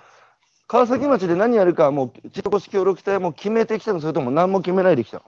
[0.67, 5.23] 川崎町で何やるか、もう、地域おこし協力隊も決めてきたの、それとも何も決めないできたの？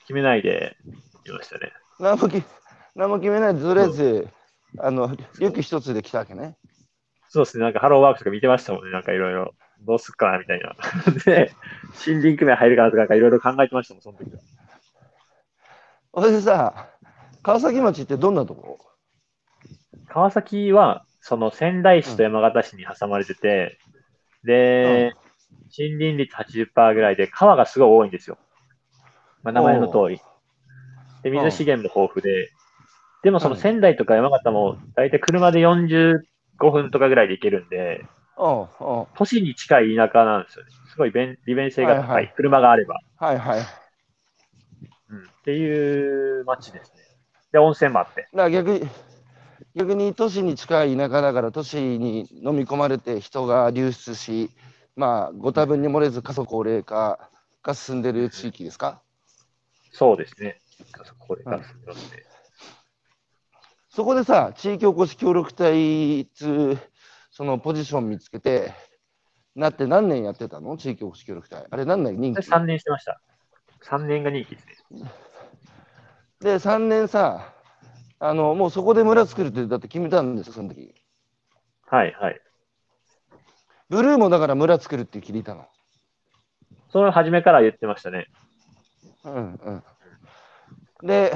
[0.00, 0.76] 決めないで
[1.26, 1.72] いましたね。
[1.98, 2.42] 何もき
[2.94, 4.28] 何も決めないで、とりあえず、
[4.78, 6.58] あの、リュック一つで来たわけね。
[7.28, 9.54] そうですね、なんかハローワークとか見てましたもんね、なんかいろいろ。
[9.84, 10.74] どうすっかなみたいな。
[11.24, 11.52] で、
[12.06, 14.40] 森林組合入るかなとか、なんかいろいろ考えてましたもん、その時は。
[16.14, 16.88] それでさ、
[17.42, 18.78] 川崎町ってどんなとこ？
[20.08, 23.78] 川崎は、その仙台市と山形市に挟まれてて、
[24.44, 25.14] で、
[25.76, 28.38] 森林率80%ぐらいで、川がすごい多いんですよ。
[29.42, 30.20] まあ、名前の通り。
[31.22, 32.50] で、水資源も豊富で、
[33.22, 36.20] でもその仙台とか山形も、大体車で45
[36.70, 40.70] 分とかぐらいで行けるんで、うんうん都市に近い田舎なんですよね。
[40.90, 43.60] すごい便利便性が高い,、はいはい車があれば、はいはい。
[45.10, 45.18] うん。
[45.18, 47.02] っていう街ですね。
[47.52, 48.28] で、温泉もあって。
[48.32, 48.88] ら逆に、
[49.74, 54.50] 逆に都市に近い田舎だから、都市に飲み込まれて人が流出し、
[54.96, 57.30] まあ、ご多分に漏れず過疎高齢化
[57.62, 59.02] が進んでる地域ですか？
[59.92, 60.60] そうですね。
[61.18, 62.24] これから進みますね。
[63.90, 66.78] そこでさ、地域おこし協力隊つう
[67.32, 68.74] そのポジション見つけて、
[69.56, 70.76] なって何年やってたの？
[70.76, 71.66] 地域おこし協力隊。
[71.70, 72.20] あれ何年？
[72.20, 72.42] 任期？
[72.42, 73.20] 私3年してました。
[73.84, 75.10] 3年が任期ですね。
[76.40, 77.54] で、3年さ、
[78.18, 80.94] あの、もうそこで村作るってだって決めたんですよ、その時？
[81.86, 82.40] はいはい。
[83.88, 85.66] ブルーもだから村作るって聞いたの？
[86.90, 88.26] その初めから言ってましたね。
[89.24, 91.06] うんうん。
[91.06, 91.32] で、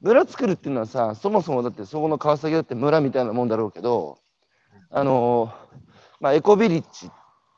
[0.00, 4.18] 村作るっていうのはさ、そもそもだってそこの川崎だって村みたいなもんだろうけど、
[4.90, 5.52] あの、
[6.20, 7.10] まあ、エコビリッジっ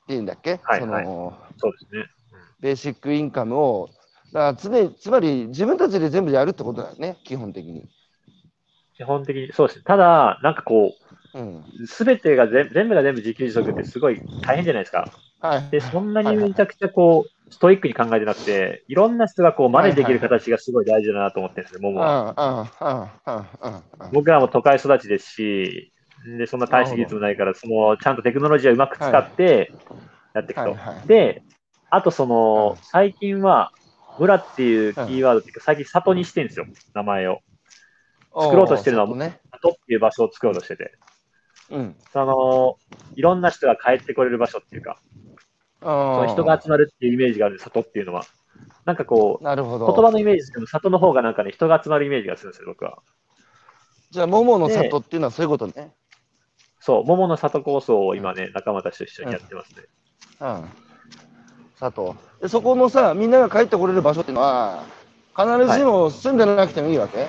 [0.06, 2.06] ていうんだっけ、はいその、そうですね。
[2.60, 3.90] ベーシックインカムを、
[4.32, 7.88] だから常につまり自分たちで全部やるってことだよね、基本的に。
[8.96, 9.84] 基本的に、そうですね。
[9.86, 10.92] ただ、なんかこ
[11.34, 11.64] う、うん。
[11.86, 15.08] すべてが全全部が全部自給自足ってすごい大変じゃないですか。
[15.40, 15.70] はい。
[15.70, 22.34] で、そんなにめちゃくちゃこう、ストイックに考えてなくて、いろんな人がこう、真似できる形がすごい大事だなと思ってるんですよ、は。
[22.36, 23.76] うんうんうんうん
[24.06, 25.92] うん僕らも都会育ちですし、
[26.24, 29.72] で、そんな大した技術もないから、その、ちゃんとテクノロジーをうまく使って、
[30.34, 30.62] やっていくと。
[30.62, 31.42] はいはいで、
[31.90, 33.72] あとその、うん最近は、
[34.18, 37.40] 村っていうキーワードっていうか、最近里にしてるんですよ、名前を。
[38.36, 39.40] 作ろうとしてるのはね。
[39.52, 40.92] 里っていう場所を作ろうとしてて。
[41.70, 41.96] うん。
[42.12, 42.76] その、
[43.14, 44.98] いろんな人が帰ってこれる場所っていうか、
[45.80, 48.24] その人が集まるっていうイメージがある里っていうのは。
[48.84, 49.86] なんかこう、なるほど。
[49.86, 52.98] 言葉のイメージですけど、里の方がなんかね、人が集まるイメージがするんですよ、僕は。
[54.10, 55.92] じゃあ、桃の里っていうのはそういうことね。
[56.80, 59.82] そう、桃の里構想を今ね、仲間たちと一緒にやってますね。
[60.40, 60.64] うん。
[61.76, 62.16] 里。
[62.40, 64.84] で、そこのさ、みんなが帰ってこれる場所っていうのは、
[65.36, 67.26] 必ずしも住んでなくてもいいわけ、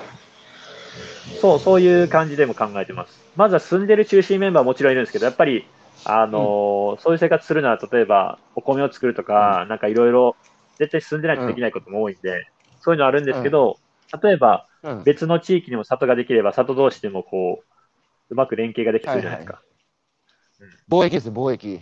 [1.40, 3.26] そう、そういう感じでも考えてます。
[3.34, 5.64] まずは住んでる中心メンバーはもちろんいるんですけど、やっぱり、
[6.04, 10.36] あのーそういう生活するなら、例えば、お米を作るとか、なんかいろいろ、
[10.78, 12.44] 絶対住んでないとできないことも多いんで、
[12.80, 13.80] そういうのあるんですけど、
[14.22, 15.04] 例えば、うん。
[15.04, 17.64] 別の地域にも里ができれば、里同士でもこう、
[18.30, 19.62] うまく連携ができそうじゃないですか。
[20.88, 21.80] 貿易ですよ、貿易。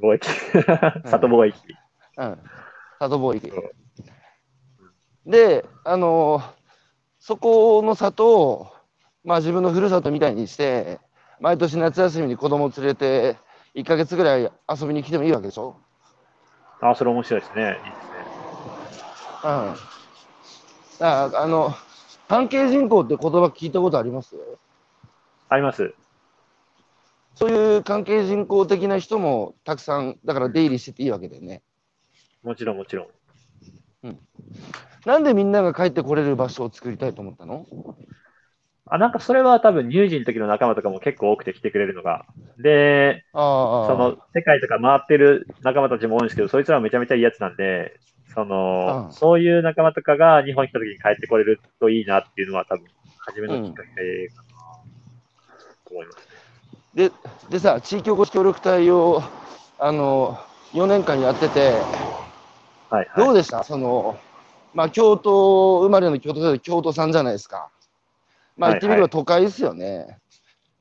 [0.00, 0.28] 貿易。
[0.28, 1.56] 里貿易。
[2.18, 2.38] うん。
[3.00, 3.52] 里貿易。
[5.26, 6.58] で、あのー
[7.20, 8.68] そこの里を、
[9.24, 11.00] まあ自分のふるさとみたいにして、
[11.40, 13.36] 毎年夏休みに子供連れて、
[13.74, 15.76] 1ヶ月ぐらい遊びに来てもいいわけでしょ？
[16.80, 17.62] あ、それ面白いですね。
[17.62, 17.82] いいですね。
[19.42, 21.06] うん。
[21.06, 21.74] ああの、
[22.28, 24.36] 関係人口って言葉聞いたことあります？
[25.48, 25.94] あります。
[27.34, 31.62] そういう関係人口的な人もたくさん、だから出入りしてていいわけだよね。
[32.42, 33.04] もちろん、もちろ
[34.04, 34.18] ん。
[35.06, 37.66] なんでみんなが帰ってこれる場所を作りたいと思ったの？
[38.86, 42.26] あ、なんかそれは多分乳児の時の仲間とかも結構多くて来てくれるのが。
[42.58, 48.00] で、その世界とか回ってる仲間たちも多いんですけど、そいつらはめちゃめちゃいいやつなんで、
[48.34, 52.86] その、うんそういう仲間とかが日本に来た時に帰ってこれるといいなっていうのは多分、
[53.18, 54.42] 初めのきっかけか
[55.90, 56.28] 思います
[56.94, 57.10] ね。
[57.10, 57.12] で
[57.50, 59.22] でさ、地域おこし協力隊を
[59.78, 60.38] あの
[60.72, 61.72] 4年間やってて、
[62.90, 63.30] はい、どはい。
[63.30, 64.18] うでした、その、
[64.74, 67.70] まあ、京都生まれの京都で京都さんじゃないですか。
[68.56, 70.18] まあ、言ってみれば都会ですよね。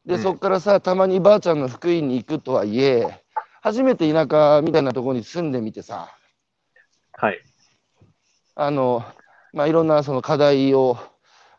[0.06, 3.24] で、うんそこからさ、たまにばあちゃんの福井に行くとはいえ、
[3.62, 6.10] 初めて田舎みたいなところに住んでみてさ、
[7.14, 7.40] はい。
[8.56, 9.06] あの、
[9.54, 10.98] まあ、いろんなその課題を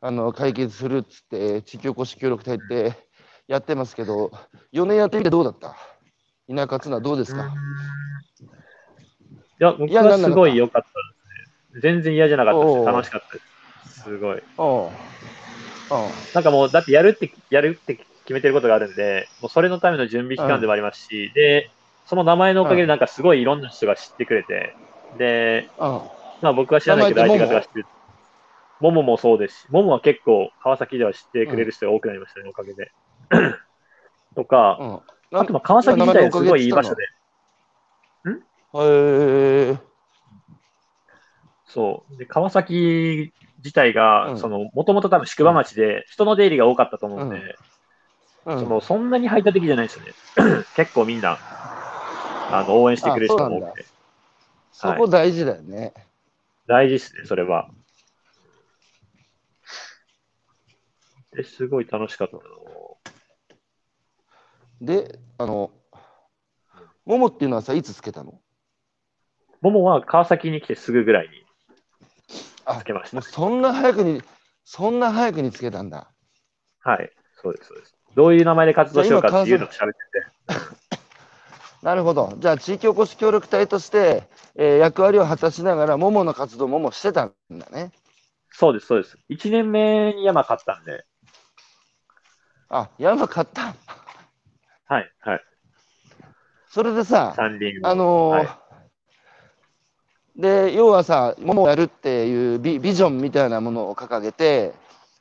[0.01, 3.08] あの解決するっつって、地域おこし協力隊って
[3.49, 4.31] やってますけど、
[4.73, 5.75] 4年やってみてどうだった？
[6.49, 7.49] 田舎っつうのはどうですか、い
[9.59, 10.95] や、僕はすごい良かったで
[11.73, 11.81] すね。
[11.81, 12.85] 全然嫌じゃなかったです。
[12.85, 13.41] 楽しかったで
[13.91, 14.03] す。
[14.03, 14.43] すごい。
[16.35, 21.71] なんかもう、だってやるって、やるって決めてることがあるんで、もうそれのための準備期間でもありますし、で、
[22.07, 24.75] その名前のおかげでなんかすごいいろんな人が知ってくれて、
[25.19, 26.01] で、うん
[26.41, 27.87] まあ僕は知らないけど相手方が知ってる。
[28.81, 32.93] もももそうですし、ももは結構川崎では知ってくれる人が多くなりましたね、おかげで。
[34.35, 34.79] とか、
[35.31, 35.39] うん。
[35.39, 37.05] あとまあ川崎自体はすごいいい場所で、
[38.75, 39.79] へえ
[41.67, 42.17] そう。
[42.17, 44.39] で、川崎自体が、うん。
[44.39, 47.57] その、もともと多分宿場町で人の出入りが多かったと思うんで、
[48.47, 48.61] うん。
[48.61, 50.13] その、そんなに排他的じゃないですよね。
[50.77, 53.87] 結構みんな、あの、応援してくれる人も多くて。
[54.73, 55.93] そこ大事だよね。
[56.67, 57.69] 大事ですね、それは。
[61.33, 62.43] で、すごい楽しかったな
[64.81, 65.71] で、あの、
[67.05, 68.41] ももっていうのはさ、いつつけたの？
[69.61, 71.45] ももは川崎に来てすぐぐらいに
[72.65, 73.23] あつけました。
[73.23, 74.23] そんな早くに、
[74.65, 76.11] そんな早くにつけたんだ。
[76.81, 77.11] はい、
[77.43, 77.95] そうです、そうです。
[78.15, 80.89] どういう名前で活動しようかっていうのを喋ってて。
[81.83, 82.35] なるほど。
[82.39, 87.93] じゃあ、地域おこし協力隊として、えー役割を果たしながら、ももの活動ももしてたんだね。
[88.51, 89.19] そうです、そうです。
[89.31, 91.05] 1年目に山買ったんで、
[92.69, 93.75] あ、山買った。
[94.89, 95.45] はい、はい。
[96.71, 97.35] それでさ。
[97.39, 98.49] あのーはい
[100.37, 104.73] で、要はさ、ももをやるっていうビビジョンみたいなものを掲げて、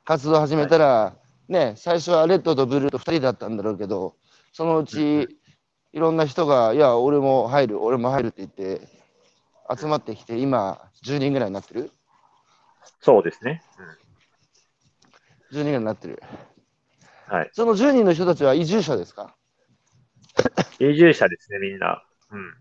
[0.06, 1.16] 活動を始めたら、
[1.50, 4.16] ね、最初はレッドとブルーと2人だったんだろうけど、
[4.54, 5.40] そのううんうち、
[5.92, 8.88] いろんな人が、いや、俺も入る、俺も入るって言って、
[9.76, 11.90] 集まってきて、今、10人ぐらいになってる？
[13.02, 13.64] そうですね。
[15.52, 16.22] ?10 人ぐらいになってる。
[17.28, 17.50] うん、はい。
[17.54, 19.36] その10人の人たちは移住者ですか？
[20.80, 22.04] 移住者ですね、みんな。
[22.32, 22.54] うん。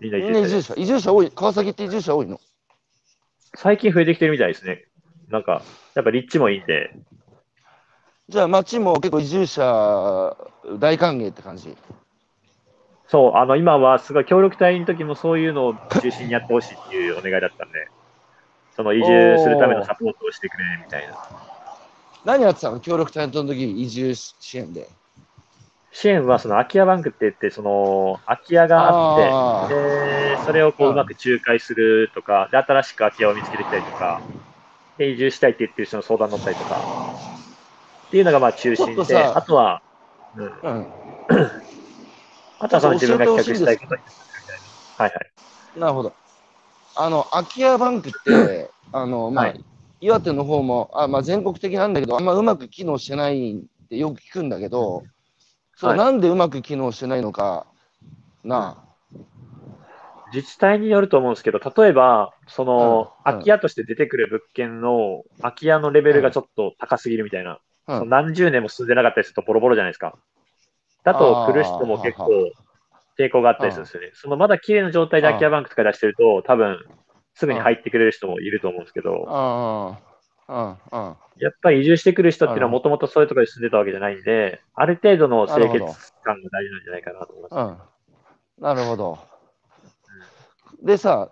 [0.00, 0.50] みんな移住者です。
[0.50, 0.74] 住者。
[0.76, 1.30] 移住者多い。
[1.30, 2.40] 川崎って移住者多いの？
[3.54, 4.84] 最近増えてきてるみたいですね。
[5.28, 5.62] なんか、
[5.94, 6.92] やっぱ立地もいいんで、
[8.28, 10.36] じゃあ町も結構移住者
[10.78, 11.76] 大歓迎って感じ？
[13.08, 17.88] そう、あの、今はすごい協力隊の時もそういうのを中心にやってほしいっていうお願いだったんで、
[18.74, 21.16] その移住するためのサポートをしてくれみたいな。
[22.24, 22.80] 何やってたの？
[22.80, 24.88] 協力隊の時移住支援で。
[25.98, 34.22] 支援はその空き家バンクって言って、その空き家があって、で、それをこううまく仲介するとか、で、新しく空き家を見つけてきたりとか、
[34.98, 36.86] で、移住したいって言ってる人の相談乗ったりとか、
[38.08, 39.80] っていうのがまあ中心で、あとは、
[40.34, 40.94] うん、うん。
[42.58, 44.02] あとはその自分が企画したいことに
[44.98, 45.32] はいはい。
[45.78, 46.16] なるほど。
[46.94, 49.60] あの、空き家バンクって、 あの、まあ、はい
[49.98, 55.04] 岩手の方も、あまあ、全国的なんだけど、あんまうまく機能してないってよく聞くんだけど、
[55.76, 55.98] それはい。
[55.98, 57.66] なんでうまく機能してないのか、
[58.42, 58.82] な
[60.32, 63.32] 自治体によると思うんですけど、例えば、その、うん。
[63.32, 68.00] 空き家として出てくる物件の空き家のレベルがちょっと高すぎるみたいな、あ。
[68.00, 70.18] うん何十年も住んでなかったりするとボロボロじゃないですか。
[71.04, 72.50] だと来る人も結構
[73.16, 74.10] 抵抗があったりするんですよね。
[74.14, 76.78] そのまだ綺麗な状態で空き家バンクとか出してると、多分
[77.34, 79.24] すぐに入ってくれる人もいると思うんですけど。
[80.48, 85.78] やっぱり移住してくる人っていうのはもともとそういうところに住んでたわけじゃないんで、ある程度の清潔
[86.22, 88.60] 感が大事なんじゃないかなと思います。
[88.60, 88.64] うん。
[88.64, 89.18] なるほど。
[90.82, 91.30] でさ、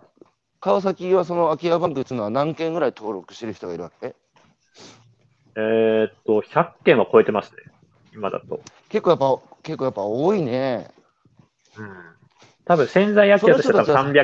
[0.59, 4.15] 川崎はその空き家バンクっていうのは何件ぐらい登録してる人がいるわけ？
[5.57, 7.61] えーっと、100件は超えてますね。
[8.13, 8.61] 今だと。
[8.89, 10.89] 結構やっぱ、結構やっぱ多いね。
[11.77, 11.89] うん。
[12.65, 14.13] 多分潜在空き家としては多分その人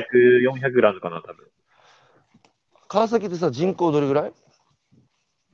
[0.58, 1.46] 300、400ぐらいあるのかな、多分。
[2.88, 4.32] 川崎ってさ、人口どれぐらい？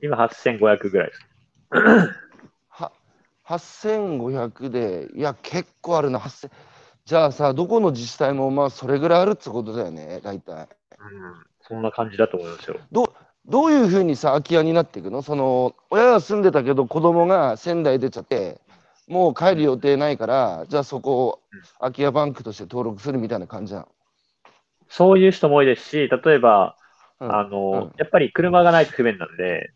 [0.01, 1.19] 今8500ぐらいです。
[2.69, 2.91] は
[3.47, 6.49] 8500で、いや、結構あるな、8000。
[7.05, 10.55] じゃあさ、どこの自治体もまあそれぐらいあるってことだよね、大体。
[10.55, 10.67] うん。
[11.61, 12.77] そんな感じだと思いますよ。
[13.45, 15.23] どういうふうにさ、空き家になっていくの？
[15.23, 18.59] その、親が住んでたけど、子供が仙台出ちゃって、
[19.07, 21.39] もう帰る予定ないから、じゃあそこを
[21.79, 23.87] 空き家バンクとして登録するみたいな感じなの？
[24.87, 26.75] そういう人も多いですし、例えば、
[27.19, 29.71] うんあの、うんやっぱり車がないと不便なんで、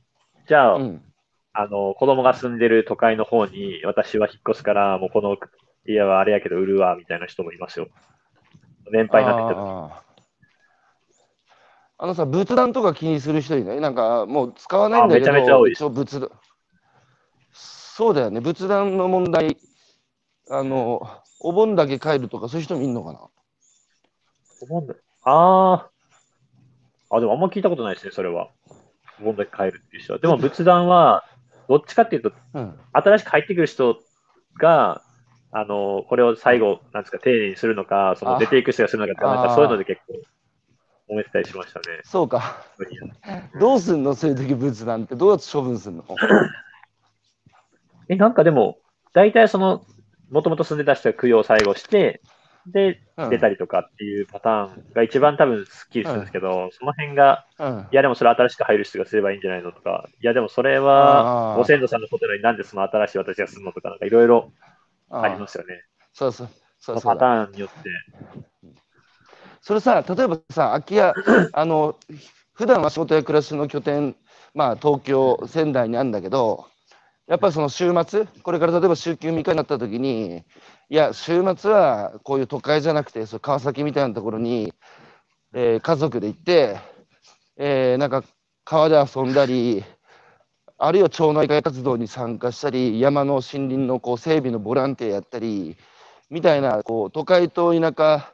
[0.47, 1.03] じゃあ、うん。
[1.53, 5.37] あの、子供が住んでる都会の方に、私は引っ越すから、もうこの
[5.85, 7.87] 家はあれやけど売るわ、みたいな人もいますよ。
[8.91, 10.03] 年配になってきた時
[11.99, 13.79] あのさ、仏壇とか気にする人いない？
[13.79, 15.83] なんかもう使わないんだけど、あめちゃめちゃ多いです。
[17.51, 19.57] そうだよね、仏壇の問題、
[20.49, 21.07] あの、
[21.39, 23.19] お盆だけ帰るとか、そういう人もいるのかな？
[24.63, 25.89] お盆だあ
[27.09, 27.15] あ。
[27.15, 28.49] あ、でもあんま聞いたことないですね、それは。
[29.23, 30.19] お盆だけ帰るっていう人は。
[30.19, 31.23] でも仏壇は、
[31.69, 32.79] どっちかっていうと、うん。
[32.91, 33.97] 新しく入ってくる人
[34.59, 35.01] が、
[35.51, 41.85] あの、これを最後、なんですか、丁寧にするのか、そのあ出ていく人がするのかなんかそういうので結構、揉めてたりしましたね。
[42.03, 42.65] そうか。
[43.59, 46.03] どうすんのそういう時仏壇ってどうやって処分すんの？
[48.09, 48.77] え、なんかでも、
[49.13, 49.85] 大体その、
[50.29, 52.21] もともと住んでた人が供養を最後して、
[52.67, 57.87] で、うん出たりとかっていうパターンが一番多分スッキリするんですけど、その辺が、うん。
[57.91, 64.51] いやでもそれ新しく入る人がすればいいんじゃないのとか、いやでもそれはご先祖さんのことなのになんでその新しい私がするのとか、なんかいろいろ
[65.09, 65.83] ありますよね。
[66.13, 66.49] そうそう。
[66.79, 67.75] そそうのパそうだターンによって。
[69.61, 71.13] それさ、例えばさ、空き家、
[71.53, 71.95] あの、
[72.53, 74.15] 普段は仕事や暮らしの拠点、
[74.53, 76.65] まあ、東京、仙台にあるんだけど、
[77.27, 80.43] やっぱりその週末、これから例えば週休3日になった時に、
[80.89, 84.73] いや、週末はこういう都会じゃなくて、そう川崎みたいなところに、
[85.53, 86.79] えー家族で行って、
[87.57, 88.23] えーなんか
[88.65, 89.83] 川で遊んだり、
[90.77, 95.77] あるいは町内会活動に参加したり、山の森林のこう整備のボランティアやったり、
[96.29, 98.33] みたいな、こう、都会と田舎、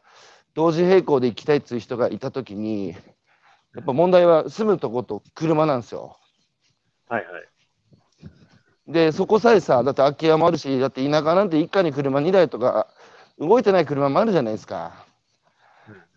[0.55, 6.17] 同時並行で行きたいっていう人がいたときに、やっぱ問題は住むとこと車なんですよ。
[7.07, 7.58] はいはい。
[8.89, 12.87] で、そこさえさ、だって空き家もあるし、だって田舎なんて一家に車2台とか、
[13.37, 15.05] 動いてない車もあるじゃないですか。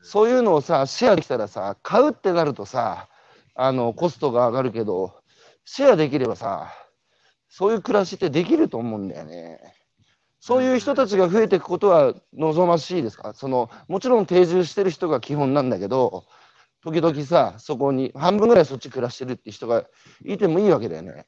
[0.02, 3.08] そういうのをさ、シェアできたらさ、買うってなるとさ、
[3.54, 5.12] あの、コストが上がるけど、
[5.64, 6.72] シェアできればさ、
[7.48, 9.60] そういう暮らしってできると思うんだよね。
[10.40, 13.34] そういう人たちが増えていくことは望ましいですか？
[13.34, 16.24] その、もちろん定住してる人が基本なんだけど、
[16.82, 19.84] 時々さ、そこに半分ぐらいそっち暮らしてるって人が
[20.24, 21.26] いてもいいわけだよね。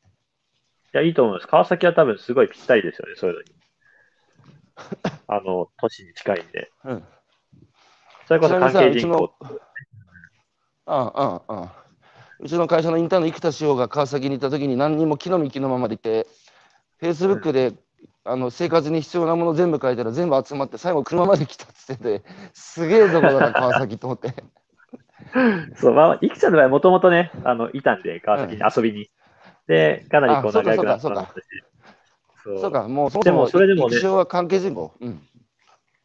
[0.94, 1.48] いや、いいと思います。
[1.48, 3.52] 川崎は多分すごいぴったりですよね、そういうのに。
[5.26, 6.70] あの、都市に近いんで。
[6.84, 7.04] うん。
[8.26, 9.34] それこそ関係人口。
[10.86, 11.68] うんうんうん。
[12.40, 16.28] うちの会社のインターンの生田志保が川崎に行った時に何にも木の幹のままでいて、
[16.98, 17.72] フェイスブックで、
[18.24, 24.32] あの生活に必要なもの全部書いたら全部集まって最後車まで来たっつってて、すげえとこだな 川崎と思って。
[25.76, 29.10] そう、まあ、いくちゃんの場合もともとね、あの、いたんで、川崎に遊びに。
[29.66, 31.34] で、かなりこう仲良くなった
[32.44, 34.92] そうかもうそもでそももそれでもねは関係人口。
[35.00, 35.22] うん。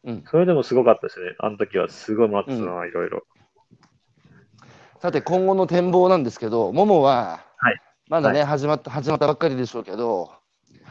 [0.04, 0.24] うん。
[0.30, 1.34] それでもすごかったですね。
[1.38, 3.22] あの時はすごい待ってたな、ういろいろ。
[5.00, 10.32] さて、今後の展望なんですけど、ももは、はいまだね、始まった、始まったばっかりでしょうけど、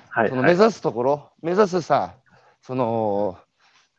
[0.10, 0.30] はい、はい。
[0.30, 2.16] その目指すところ、目指すさ、
[2.62, 3.38] その、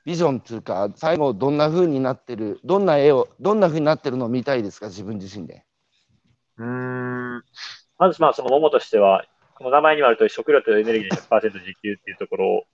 [0.04, 5.64] ビジョンっていうか、最後どんな風になってる、どんな絵を、どんな風になってるのを見たいですか、自分自身で。
[6.56, 7.42] うーん。
[8.00, 12.64] まず、まあ、その桃としては、この名前にもあるとり食料とエネルギーの100%自給っていうところ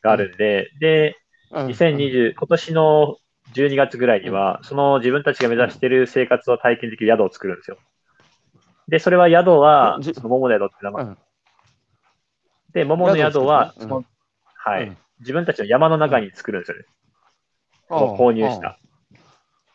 [0.00, 1.16] があるんで、で、
[1.50, 3.16] うん2020、今年の
[3.52, 7.78] 12月ぐらいには、その自分たちが目指している生活を体験できる宿を作るんですよ。
[8.86, 11.04] で、それは宿は、じその桃の宿って名前。
[11.04, 11.18] うん
[12.72, 14.04] で、桃の宿は、宿を作るその、
[14.54, 16.84] はい、うん自分たちの山の中に作るんですよね。
[17.88, 18.78] 購入した。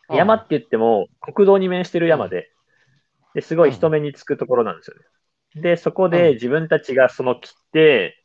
[0.08, 2.51] うん山って言っても、国道に面してる山で、
[3.34, 5.62] ですごい人目につくところなんですよね。
[5.62, 6.10] で、そこうん。
[6.10, 8.24] で自分たちがその切って、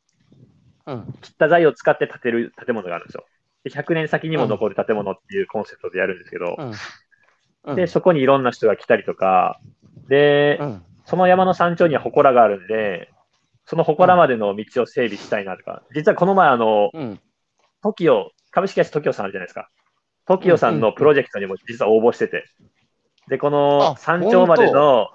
[0.85, 1.13] うん。
[1.21, 3.25] 切った材を使って建てる建物があるんですよ。
[3.63, 6.71] で100年先にも残る建物っていうコンセプトでやるんですけど、うん。
[7.63, 7.75] うん。
[7.75, 9.59] で、そこにいろんな人が来たりとか、
[10.07, 10.83] で、うん。
[11.05, 13.09] その山の山頂には祠があるんで、
[13.65, 17.19] その祠までの道を整備したいなとか、実はこの前、あの、うん。
[17.83, 19.69] TOKIO、株式会社 TOKIO さんあるじゃないですか。
[20.27, 22.45] TOKIO さんのプロジェクトにも実は応募してて、
[23.29, 25.09] で、このあ山頂までの、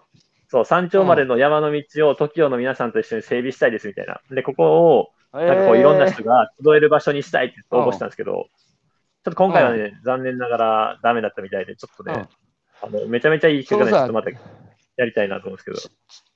[0.49, 4.21] そう、山頂までの山の道を TOKIO の皆さんと一緒に整備したいですみたいな。
[4.31, 12.29] で、ここを、なんかこういろんな人が集える場所にしたいって応募したんですけど、ちょっと今回はね、残念ながらダメだったみたいで、ちょっとね、
[12.83, 15.79] あのめちゃめちゃいい企画で、ちょっとまたやりたいなと思うんですけど。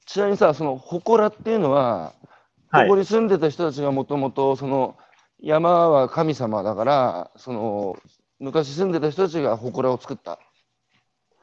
[0.06, 2.14] ちなみにさ、その祠っていうのは、
[2.70, 2.88] はい。
[2.88, 4.96] ここに住んでた人たちがもともと、その
[5.40, 7.96] 山は神様だから、その
[8.38, 10.38] 昔住んでた人たちが祠を作った。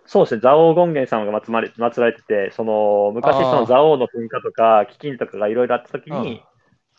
[0.06, 6.44] そうですね、蔵王権現様が祀まれ祀られてて、その昔、その蔵王の噴火とか、飢饉とかがいろいろあったときうんに、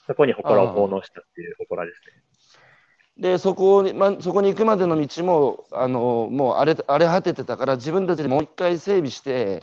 [0.07, 2.01] そこに祠を奉納したっていう祠です
[3.19, 3.31] ね。
[3.31, 9.63] で、そこに、ま、そこに行くまでの道も、あのもう荒れ荒れ果ててたから、自分たちでもう一回整備して、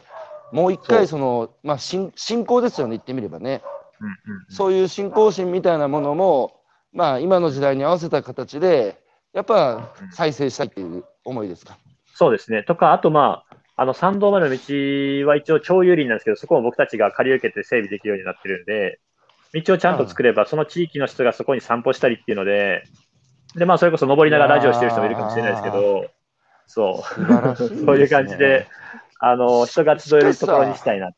[0.51, 3.61] もう一回その、まあ、信信仰ですよね、言ってみればね。
[3.99, 4.15] うんうん
[4.49, 6.59] そういう信仰心みたいなものも、
[6.91, 8.97] まあ、今の時代に合わせた形で、
[9.33, 11.77] やっぱ再生したいっていう思いですか？
[12.13, 12.63] そうですね。
[12.63, 18.99] とか、あとまあ、あの参道までの道は一応超有林なんですけど、そこを僕たちが借り受けて整備できるようになってるんで、
[19.53, 22.83] 道をちゃんと作れば、その地域の人がそこに散歩したりっていうので、
[23.55, 26.05] で、まあ、それこそ登りながらラジオしてる人もいるかもしれないですけど、
[26.67, 27.21] そう。
[27.21, 28.67] ねそういう感じで、
[29.19, 31.15] あの、人が集えるところにしたいなと。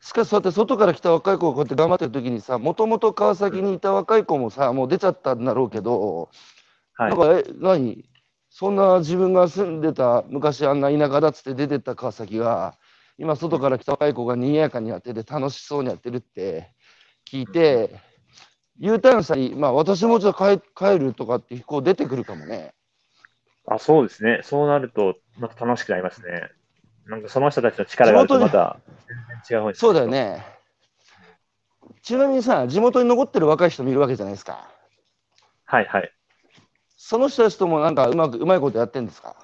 [0.00, 6.30] しかし、そうやって外から来た若い子がこうやって頑張ってる時にさ、もともと川崎にいた若い子もさ、もう出ちゃったんだろうけど、
[6.94, 7.18] はいなん。
[7.18, 8.04] か、え、何？
[8.58, 12.72] そんな自分が住んでた、昔あんな田舎だっつって出てった川崎が、
[13.18, 16.72] 今、外から来た若い子が賑やかにやってて、楽しそうにやってるって
[17.30, 17.90] 聞いて、
[18.78, 22.72] U ターンしたり、まあ、私もじゃあ帰帰るとかって、こう出てくるかもね。
[23.66, 24.40] あ、そうですね。
[24.42, 26.48] そうなると、また楽しくなりますね。
[27.04, 29.18] なんかその人たちの力があるとまた全
[29.50, 30.06] 然違う方にそうだよ。
[30.06, 30.42] ね。
[32.00, 34.66] ちなみにさ、地元に残ってる若い人もいるわけじゃないですか。
[35.66, 36.15] はいはい。
[36.96, 39.36] その人たちともなんかうまく、うまいことやってんですか？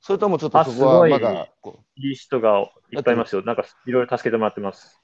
[0.00, 3.42] それともちょっとあそこはすごいまだこいい人がいっぱいいますよ。
[3.42, 5.00] なんかいろいろ助けてもらってます。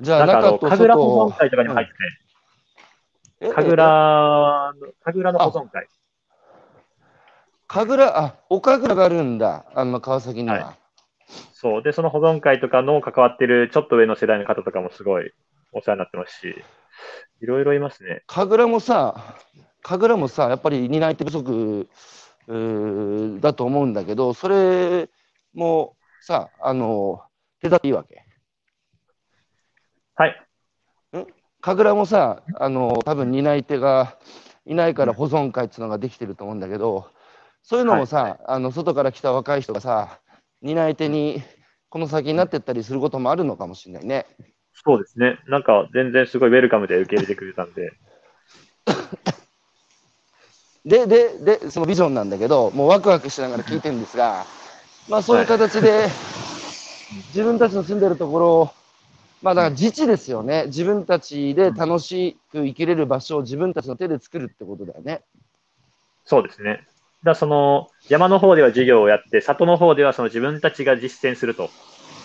[0.00, 1.92] う、じゃあなんか神楽保存外会とかにも入って
[3.40, 4.72] えて、神楽の、
[5.04, 5.86] 神楽の保存会。
[7.68, 10.54] 神楽、あ、お神楽があるんだ、あの川崎には。
[10.54, 10.76] は
[11.52, 11.82] そう。
[11.82, 15.32] で、その保存会とかの関わってるちょっと上の世代の方とかもすごい
[15.72, 16.54] お世話になってますし、
[17.40, 18.22] いろいろいますね。
[18.26, 19.36] 神楽もさ、
[19.82, 21.88] 神楽もさ、やっぱり担い手不足
[23.40, 25.08] だと思うんだけど、それ
[25.54, 27.22] もさ、あの、
[27.60, 28.24] 手伝っていいわけ？
[30.14, 30.46] はい。
[31.60, 34.18] 神楽もさ、あの、多分担い手が
[34.66, 37.10] いないから保存会っていうのができてると思うんだけど、
[37.62, 40.20] そういうのもさ、はいあの、外から来た若い人がさ、
[40.60, 41.42] 担い手に
[41.88, 44.26] この先になってったりすることもあるのかもしれないね。
[44.74, 45.38] そうですね。
[45.46, 47.92] なんか全然すごいウェルカムで受け入れてくれたんで。
[50.84, 54.44] で、で、で、そのビジョンなんだけど、もうワクワクしながら聞いてるんですが、
[55.08, 56.08] まあそういう形で、
[57.28, 58.70] 自分たちの住んでるところを、
[59.42, 60.64] まあだから自治ですよね。
[60.66, 65.22] 自分たちで楽しく生きれる場所を自分たちの手で作るってことだよね。
[66.24, 66.80] そうですね。
[67.22, 71.70] だその山の方では授業をやって、里の方ではその自分たちが実践すると。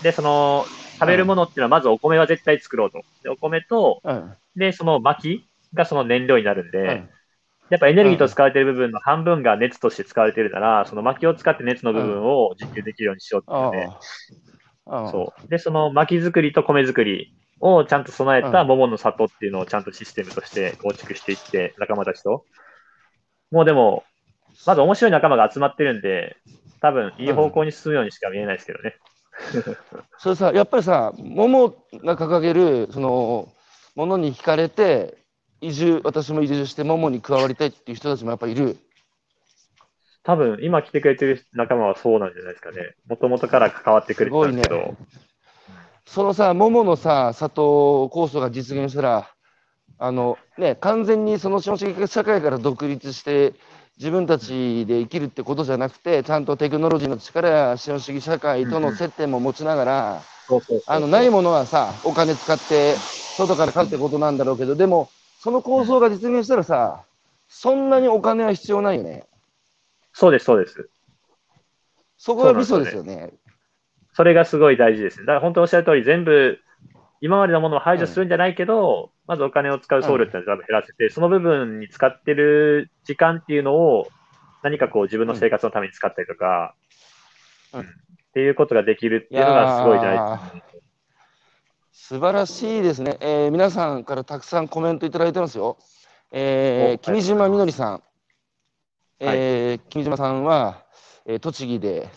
[0.02, 0.66] で、その
[1.00, 3.04] 食べるものっていうのはまずお米は絶対作ろうと。
[3.22, 4.34] で、お米と、うん。
[4.56, 7.10] で、その薪がその燃料になるんで、うん
[7.70, 13.90] やっぱエネルギーと使われている部分の半分が熱として使われているなら、その薪を使って熱の部分を実給できるようにしようっていうので、
[15.12, 15.50] そう。
[15.50, 22.46] で、その薪作りと米作りをちゃんと備えたうん桃の里っていうのをちゃんとシステムとして構築していって、仲間たちと。
[23.52, 24.04] もうでも、
[24.66, 26.38] まず面白い仲間が集まってるんで、
[26.82, 28.96] 多分いい方向に進むようにしか見えないですけどね。
[30.18, 31.70] それさ、やっぱりさ、桃
[32.04, 33.50] が掲げる、その、
[33.96, 35.18] ものに惹かれて、
[35.62, 38.78] 移住、私も移住して桃に加わりたいっていう人たちもやっぱいる。
[40.24, 42.96] 多分今来てくれてる仲間はそうなんじゃないですかね。
[43.08, 44.96] もともとから関わってくれてたんですけど、すごい
[46.08, 49.30] そのさ、桃のさ、里構想が実現したら、
[50.00, 53.54] あの、ね、完全にその資本主義社会から独立して、
[53.98, 60.22] 自分たちで生きるってことじゃなくて、ちゃんとテクノロジーの力や資本主義社会との接点も持ちながら、
[60.88, 62.96] あの、ないものはさ、お金使って、
[63.38, 65.10] 外から買うってことなんだろうけど、でも、
[65.40, 67.04] その構想が実現したらさ、
[67.48, 69.26] そんなにお金は必要ないよね。
[70.14, 70.90] そうです、そうです。
[72.18, 73.32] そこがミソですよね。
[74.14, 75.26] それがすごい大事ですね。
[75.26, 76.60] だから本当おっしゃる通り、全部、
[77.22, 84.08] 今までのものを排除するんじゃないけど、まずお金を使う総量っていうのは多分減らせて、その部分に使ってる時間っていうのを、
[84.64, 86.74] 何かこう自分の生活のために使ったりとか、
[87.74, 90.77] うんっていうことができるっていうのがすごい大事ですね。
[92.08, 93.18] 素晴らしいですね。
[93.20, 95.78] えー皆さんからたくさんコメントいただいてますよ。
[96.32, 98.04] えー、お君島みのりさん。
[99.20, 100.86] えー君島さんは、
[101.26, 102.08] えー栃木で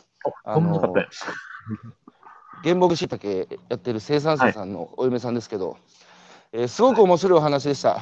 [0.44, 1.26] あこんなかったです。
[2.62, 5.76] 原木しいたけやってる生産者さんのお嫁さんですけど、
[6.52, 8.00] えーすごく面白いお話でした。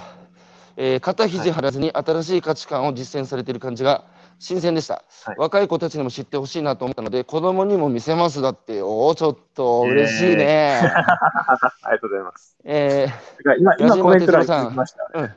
[0.76, 4.04] えー肩肘張らずに新しい価値観を実践されている感じが
[4.38, 4.94] 新鮮でした。
[5.24, 10.80] はい若い子たちにも知ってほしいなと思ったので、子供にも見せますだって、おーちょっと嬉しいね。
[11.82, 12.56] ありがとうございます。
[12.64, 15.10] えー今、矢島今コメント欄哲郎さんに来ました。
[15.14, 15.30] うん、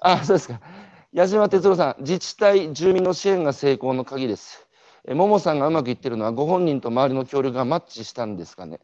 [0.00, 0.60] あ、そうですか。
[1.12, 4.66] 矢島哲郎さん、自治体、住民の支援が成功の鍵です。
[5.06, 8.80] えももさんがうまくいってるのは、ご本人と周りの協力がマッチしたんですかね。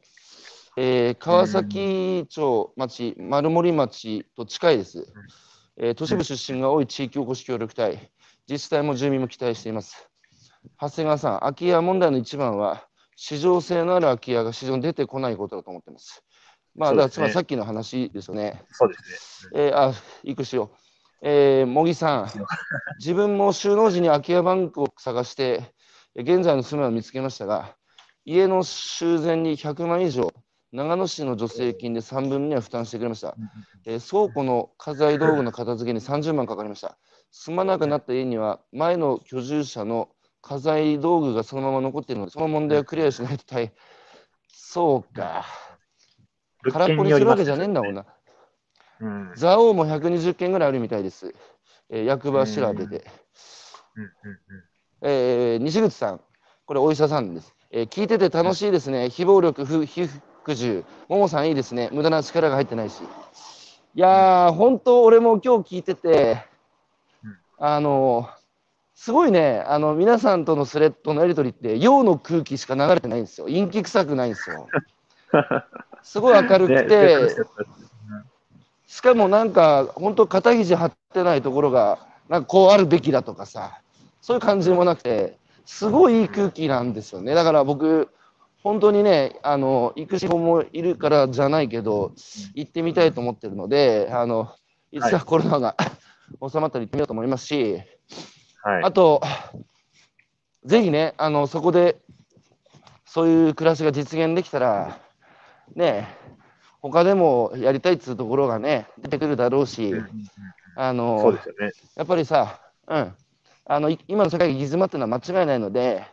[0.77, 5.07] えー川崎町町、丸森町と近いです。
[5.77, 8.11] えー都市部出身が多い地域おこし協力隊、
[8.51, 10.11] 自治体も住民も期待しています。
[10.81, 12.85] 長谷川さん、空き家問題の一番は、
[13.15, 16.25] 市場性のある空き家が市場に出てこないことだと思っています。
[16.75, 18.65] まあ、だからつまりさっきの話ですよね。
[18.73, 19.67] そうですね。
[19.67, 19.95] えー、あ、
[20.25, 20.77] いくしよう。
[21.23, 22.27] えー、茂木さん、
[22.99, 25.73] 自分も収納時に空き家バンクを探して、
[26.17, 27.77] えー現在の住まいを見つけましたが、
[28.25, 30.29] 家の修繕に100万以上、
[30.73, 33.37] 長野市の助成金で3分には負担してくれました。
[33.87, 36.99] えー倉庫の家財道具の片付けに30万かかりました。
[37.31, 40.09] 住まなくなった家には、前の居住者の
[40.43, 43.73] 家財道具がそのまま残っているので、その問題をクリアしないと大変。
[44.49, 45.45] そうか。
[46.73, 48.07] 空っぽにするわけじゃねえんだもんな。
[49.01, 49.33] うん。
[49.35, 51.35] 蔵王も120件ぐらいあるみたいです。
[51.89, 53.05] えー役場調べで。
[53.97, 54.11] うんうん
[55.03, 56.21] えー西口さん、
[56.67, 57.55] これお医者さんです。
[57.71, 59.09] えー聞いてて楽しいですね。
[59.11, 60.85] 非暴力、不非服従。
[61.09, 61.89] ももさんいいですね。
[61.93, 63.03] 無駄な力が入ってないし。
[63.95, 66.50] いやー、本当俺も今日聞いててうん、
[67.63, 68.29] あの
[68.95, 73.47] すごいね、あの皆さんとのスレッドのやり取りって、陽の空気しか流れてないんですよ。
[73.47, 74.67] 陰気臭くないんですよ。
[76.03, 77.19] すごい明るくねて、
[78.87, 81.99] しかもなんか、本当肩肘張ってないところが、
[82.29, 83.81] なんかこうあるべきだとかさ、
[84.21, 87.35] そういう感じもなくて、すごいいい空気なんですよね。
[87.35, 88.09] だから僕、
[88.63, 92.13] 本当にね、あの、行く人もいるからじゃないけど、
[92.55, 94.53] 行ってみたいと思ってるので、あの、
[94.93, 95.77] いつかはいコロナが
[96.41, 97.81] 収まったら行ってみようと思いますし、
[98.63, 98.83] はい。
[98.85, 99.23] あと、
[100.65, 102.01] ぜひね、あの、そこで、
[103.07, 105.01] そういう暮らしが実現できたら、
[105.75, 106.09] ね、
[106.81, 109.95] 他でもやりたいっつうところがね、出てくるだろうし、
[110.77, 111.73] あの、そうですよね。
[111.97, 113.15] やっぱりさ、うん、
[113.67, 116.05] あのい今の社会が行き詰まってるのは間違いないので、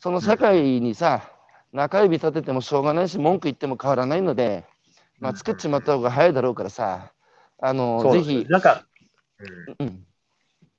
[0.00, 1.22] その社会にさ、
[1.72, 4.64] 中指立ててもしょうがないし、文句言っても変わらないので、
[5.20, 7.12] まあ、作っちまった方が早いだろうからさ、
[7.60, 8.86] あのねひ、なんか、
[9.78, 10.04] うん。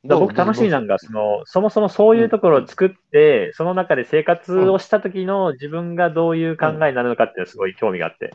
[0.03, 8.33] 僕楽しいななんか、その、そもそもそういうところを作って、その中で生活をした時の自分がどういう考えになるのかっていうのはすごい興味があって、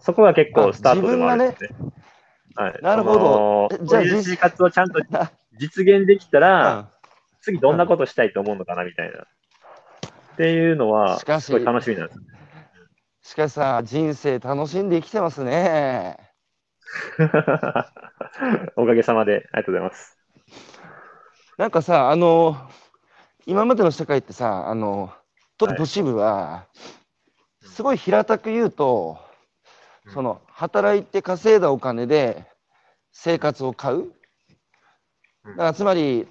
[0.00, 1.68] そこが結構スタートでもあるんですね。
[2.56, 3.84] はい、なるほど。
[3.84, 6.86] じゃあ生活をちゃんとあ実現できたら、うん。
[7.42, 9.22] 次どんなことしたいと思うのかなみたいな。
[9.22, 13.30] っていうのは、しかしすごい楽しみなんです。
[13.30, 16.29] しかしさ、人生楽しんで生きてますね。
[18.76, 20.18] おかげさまで、ありがとうございます。
[21.56, 22.56] なんかさ、あの、
[23.46, 25.12] 今までの社会ってさ、あの、
[25.58, 26.66] 都市部は、
[27.62, 29.18] すごい平たく言うと、
[30.06, 32.46] うんその、働いて稼いだお金で
[33.12, 34.12] 生活を買う。
[35.44, 36.26] だからつまり、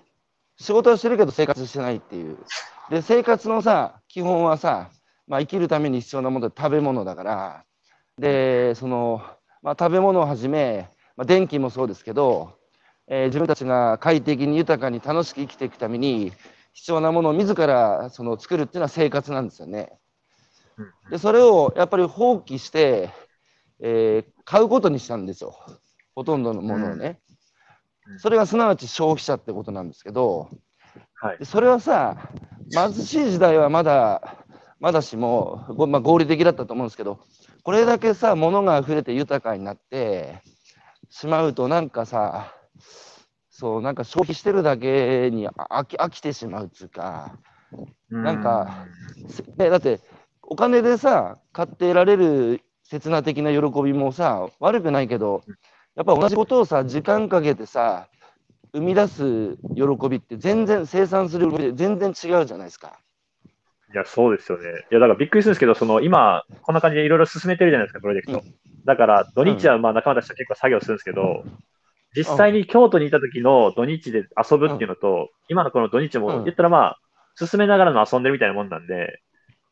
[0.57, 2.37] 仕事はしてるけど生活してないっていう。
[2.89, 4.89] で、生活のさ、基本はさ、
[5.27, 7.65] まあ、生きるために必要なものは食べ物だから、
[8.17, 9.21] で、その、
[9.61, 12.57] まあ、食べ物をはじめ、まあ、電気もそうですけど、
[13.07, 16.31] えー自分たちが快適に豊かに楽しく生きていくために、
[16.73, 19.91] 必要なものを自らその作るっていうのは生活なんですよね。
[20.77, 23.09] うんで、それをやっぱり放棄して、
[23.81, 25.55] えー買うことにしたんですよ。
[26.15, 27.19] ほとんどのものをね。
[28.07, 30.49] うんそれがすなわち消費者ってことなんですけど、
[31.21, 31.45] はいで。
[31.45, 32.17] それはさ、
[32.73, 34.37] 貧しい時代はまだ、
[34.79, 37.19] まだしも、ごまあ、合理的だったと思うんですけど、
[37.69, 40.41] これだけさ、物が溢れて豊かになって
[41.07, 42.51] しまうと、なんかさ、
[43.51, 47.37] そう、なんか消費してるだけにあ飽き飽きてしまうっていうか、
[48.09, 48.87] なんか
[49.27, 49.99] せねだって、
[50.41, 55.43] お金でさ、買って得られる刹那的な喜びもさ、悪くないけど、
[55.95, 58.07] やっぱ同じことをさ、時間かけてさ、
[58.73, 62.99] 生み出す喜びって全然、生産する喜びで全然違うじゃないですか。
[63.91, 64.69] いや、そうですよね。
[64.91, 68.43] いや、だからびっくりするんですけど、その今、こんな感じでいろいろ進めてるじゃないですか、プロジェクト。
[68.85, 71.43] だから、土日はまあ仲間たちと結構作業するんですけど、
[72.15, 76.99] 実際に京都にいた時の土日で遊ぶっていうのと、今のこの土日うんも、言ったらまあ、
[77.35, 79.21] 進めながらの遊んでるみたいなもんなんで、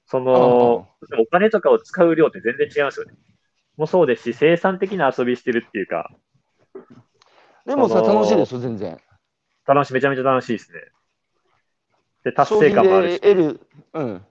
[0.06, 0.88] その、
[1.20, 3.14] お金とかを使う量って全然違いますよね。
[3.76, 6.10] もうそうですし、生産的な遊びしてるっていうか、
[7.66, 8.98] でもさ、楽しいですよ、全然。
[9.66, 10.80] 楽しい、めちゃめちゃ楽しいですね。
[12.28, 13.22] で、達成感もあるし。
[13.22, 13.62] で得る、
[13.94, 14.26] うん。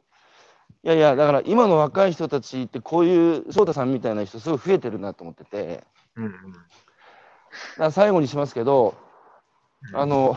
[0.85, 5.85] いやいや、だから今の若い人たちって、こういう翔太さんみたいな人、すごい増えてるなと思ってて、
[6.15, 6.33] うんうん
[7.91, 8.95] 最後にしますけど、
[9.95, 10.37] あの、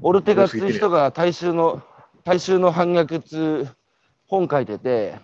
[0.00, 1.82] オルテガっていう人が大衆の、
[2.24, 3.68] 大衆の反逆通
[4.26, 5.20] 本書いてて、はい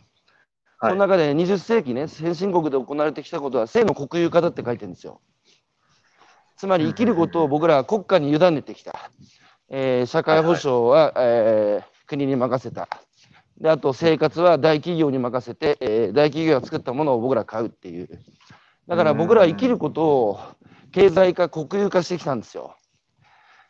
[0.82, 5.20] その中で20世紀ね、先進国で行われてきたことは性の国有化だって書いてるんですよ。
[6.62, 9.10] つまり生きることを僕らは国家に委ねてきた。
[9.68, 12.88] えー社会保障は、えー国に任せた。
[13.60, 18.08] で、あと生活は大企業に任せて、えー大企業が作ったものを僕ら買うっていう。
[18.86, 20.40] だから僕らは生きることを
[20.92, 22.76] 経済化、国有化してきたんですよ。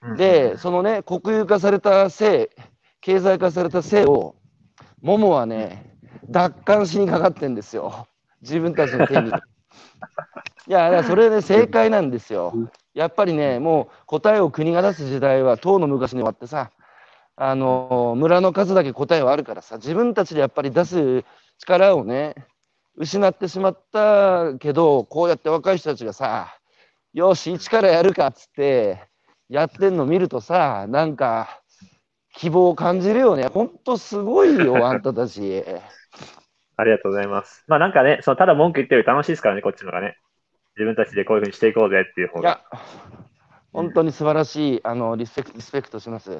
[0.02, 2.50] うんで、そのね、国有化された性、
[3.00, 4.34] 経済化された性を、
[5.00, 5.96] モモはね、
[6.28, 8.06] 奪還しにかかってんですよ。
[8.42, 9.30] 自分たちの手に。
[10.68, 12.52] いや、だからそれね、正解なんですよ。
[12.94, 16.70] やっぱりね、もう答えを国が出す時代は、とうの昔に終わってさ、
[17.36, 21.24] あの、村の数だけ答えはあるからさ、自分たちでやっぱり出す
[21.58, 22.34] 力をね、
[22.96, 26.58] 失ってしまったけど、こうやって若い人たちがさ、
[27.14, 29.08] よし、一からやるかっつって、
[29.48, 31.62] やってんの見るとさ、なんか、
[32.34, 33.46] 希望を感じるよね。
[33.46, 35.64] ほんとすごいよ、 あんたたち。
[36.76, 37.64] ありがとうございます。
[37.68, 40.16] まあなんかね、そのただ文句言ってるより楽しいですからね、こっちの方がね。
[40.76, 42.80] 自分たちでこういうふうにしていこうぜっていう方いやが。、
[43.72, 46.38] 本当に素晴らしい、あの、リスペクト、リスペクトします。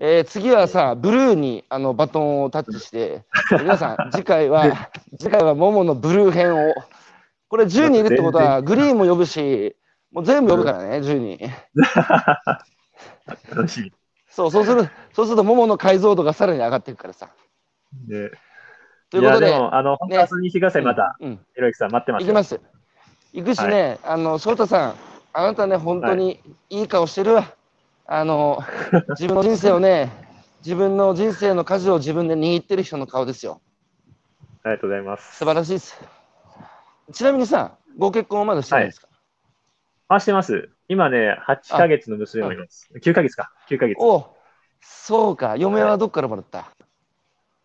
[0.00, 3.24] えー次はさ、ブルーにあのバトンをタッチして、
[3.60, 6.74] 皆さん、次回は、次回はモモのブルー編を。
[7.48, 9.74] これ10人いるってことは、グリーンも呼ぶし、
[10.12, 11.38] もう全部呼ぶからね、10人。
[13.54, 13.92] 楽し
[14.28, 17.30] そう、そうする、そうするとモモの解像度がさらに上がっていくからさ。
[19.10, 21.16] ということで、やも、あの、本当遊びに来てください、また。
[21.18, 22.26] うん、ひろゆきさん、待ってますよ。
[22.26, 22.60] 行きます。
[23.38, 24.94] 行くしね、あの、翔太さん、
[25.32, 27.54] あなたね、本当にいい顔してるわ。
[28.04, 28.58] あの、
[29.16, 30.10] 自分の人生をね、
[30.64, 33.60] 自分の人生の舵を自分で握ってる人の顔ですよ。
[34.64, 35.36] ありがとうございます。
[35.36, 36.00] 素晴らしいです。
[37.12, 39.06] ちなみにさ、ご結婚はまだしてないですか、
[40.08, 40.70] あ、してます。
[40.88, 42.90] 今ね、8ヶ月の娘もいます。
[42.92, 43.52] 9ヶ月か。
[43.70, 43.98] 9ヶ月。
[44.00, 44.24] おう
[44.80, 46.72] そうか、嫁はどっからもらった、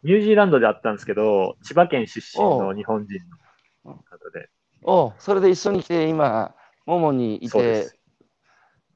[0.04, 3.20] ニュージーランドで会ったんですけど、千葉県出身の日本人
[3.86, 4.50] の方で。
[4.84, 6.54] おうそれで一緒に来て、今、
[6.86, 7.98] ももにいてそうです、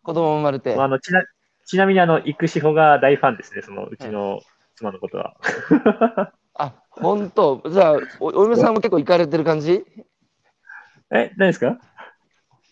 [0.04, 0.76] 子供生まれて。
[0.76, 1.24] まあ、あ、のちな
[1.66, 4.42] ちなみに、あの、育志保が大ファンですね、そのうちの
[4.76, 5.36] 妻のことは。
[6.54, 7.62] あ、本当？
[7.70, 9.86] じゃあお、お嫁さんも結構行かれてる感じ？
[11.12, 11.78] え、何ですか？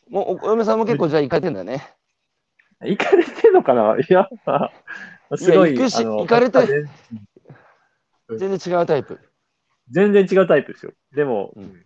[0.10, 1.94] もうおお嫁さんも結構じゃあ行かれてんだよね。
[2.82, 3.96] 行かれてんのかな？
[4.02, 4.72] いや、ま
[5.30, 5.72] あすごい。
[5.72, 6.66] いや行くしあの行かれて
[8.28, 9.20] 全全然違うタイプ。
[9.92, 10.94] 全然違うタイプですよ。
[11.14, 11.84] でも、うん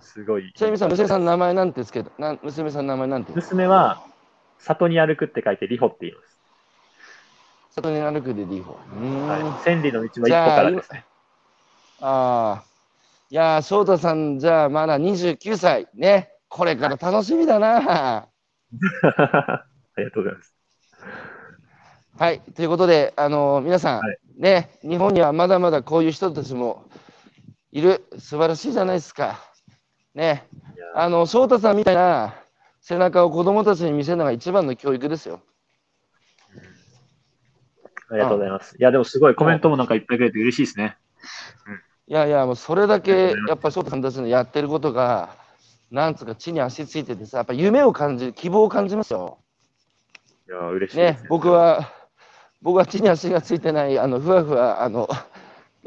[0.00, 0.52] すごい。
[0.54, 4.04] ちなみにさ、娘さんの名前なんてですけど、なん娘さんの名前なんて娘は、
[4.58, 6.38] 里に歩くって書いて、リホって言います。
[7.70, 8.72] 里に歩くでリーホ。
[8.72, 9.26] うーん。
[9.26, 9.64] はい。
[9.64, 11.04] 千里の道の一歩からですね。
[12.00, 12.64] ああ。
[13.30, 15.88] いやー、翔太さん、じゃあまだ29歳。
[15.94, 16.30] ね。
[16.48, 17.76] これから楽しみだな。
[18.26, 18.32] あ
[19.96, 20.54] りがとうございます。
[22.18, 22.40] はい。
[22.40, 26.84] ということで、あのー皆さん、はいね、日本にはまだまだこういう人たちも
[27.72, 28.06] いる。
[28.18, 29.49] 素晴らしいじゃないですか。
[30.14, 30.46] ね。
[30.94, 32.34] あの、翔太さんみたいな
[32.80, 35.40] 背中を子供たちに見せるのが一番の教育ですよ。
[38.10, 38.76] ありがとうございます。
[38.76, 40.96] いや、でもすごいコメントもなんかいっぱいくれて嬉しいですね。
[42.08, 45.36] いやいや、もうそれだけやっぱ翔太さんたちのやってることが、
[45.92, 49.38] なんつうか地に足ついててさ、やっぱ夢を感じる、希望を感じますよ。
[50.48, 51.50] いや、嬉しいですね、僕。
[51.50, 51.92] は、
[52.62, 55.08] 僕は地に足がついてない、あのふわふわ、あの、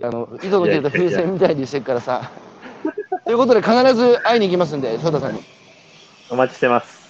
[0.01, 2.31] あの糸の切れた風船みたいにしてるからさ。
[3.25, 5.41] ということで、必ず会いに行きますんで、翔太さんに。
[6.29, 7.01] お待ちしてます。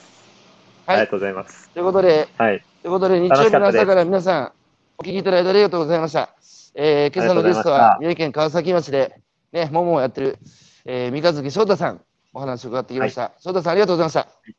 [0.85, 1.69] あはいりがとうございます。
[1.69, 2.64] ということで、はい。
[2.81, 4.52] ということで、日曜日の朝から皆さん、
[4.99, 6.30] お聞きいただいてありがとうございました。
[6.76, 9.22] えー今朝のゲストは、三重県川崎町で、
[9.52, 10.38] ね、桃をやってる、
[10.85, 12.02] えー三日月翔太さん、
[12.34, 13.31] お話を伺ってきました。
[13.40, 14.19] 翔太さん、ありがとうございました。
[14.19, 14.53] あり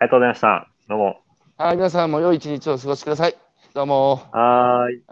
[0.00, 0.68] がとうございました。
[0.88, 1.20] どうも。
[1.58, 3.36] はい、皆さんも良い一日をお過ごしください。
[3.74, 4.22] どうも。
[4.32, 5.02] はーい。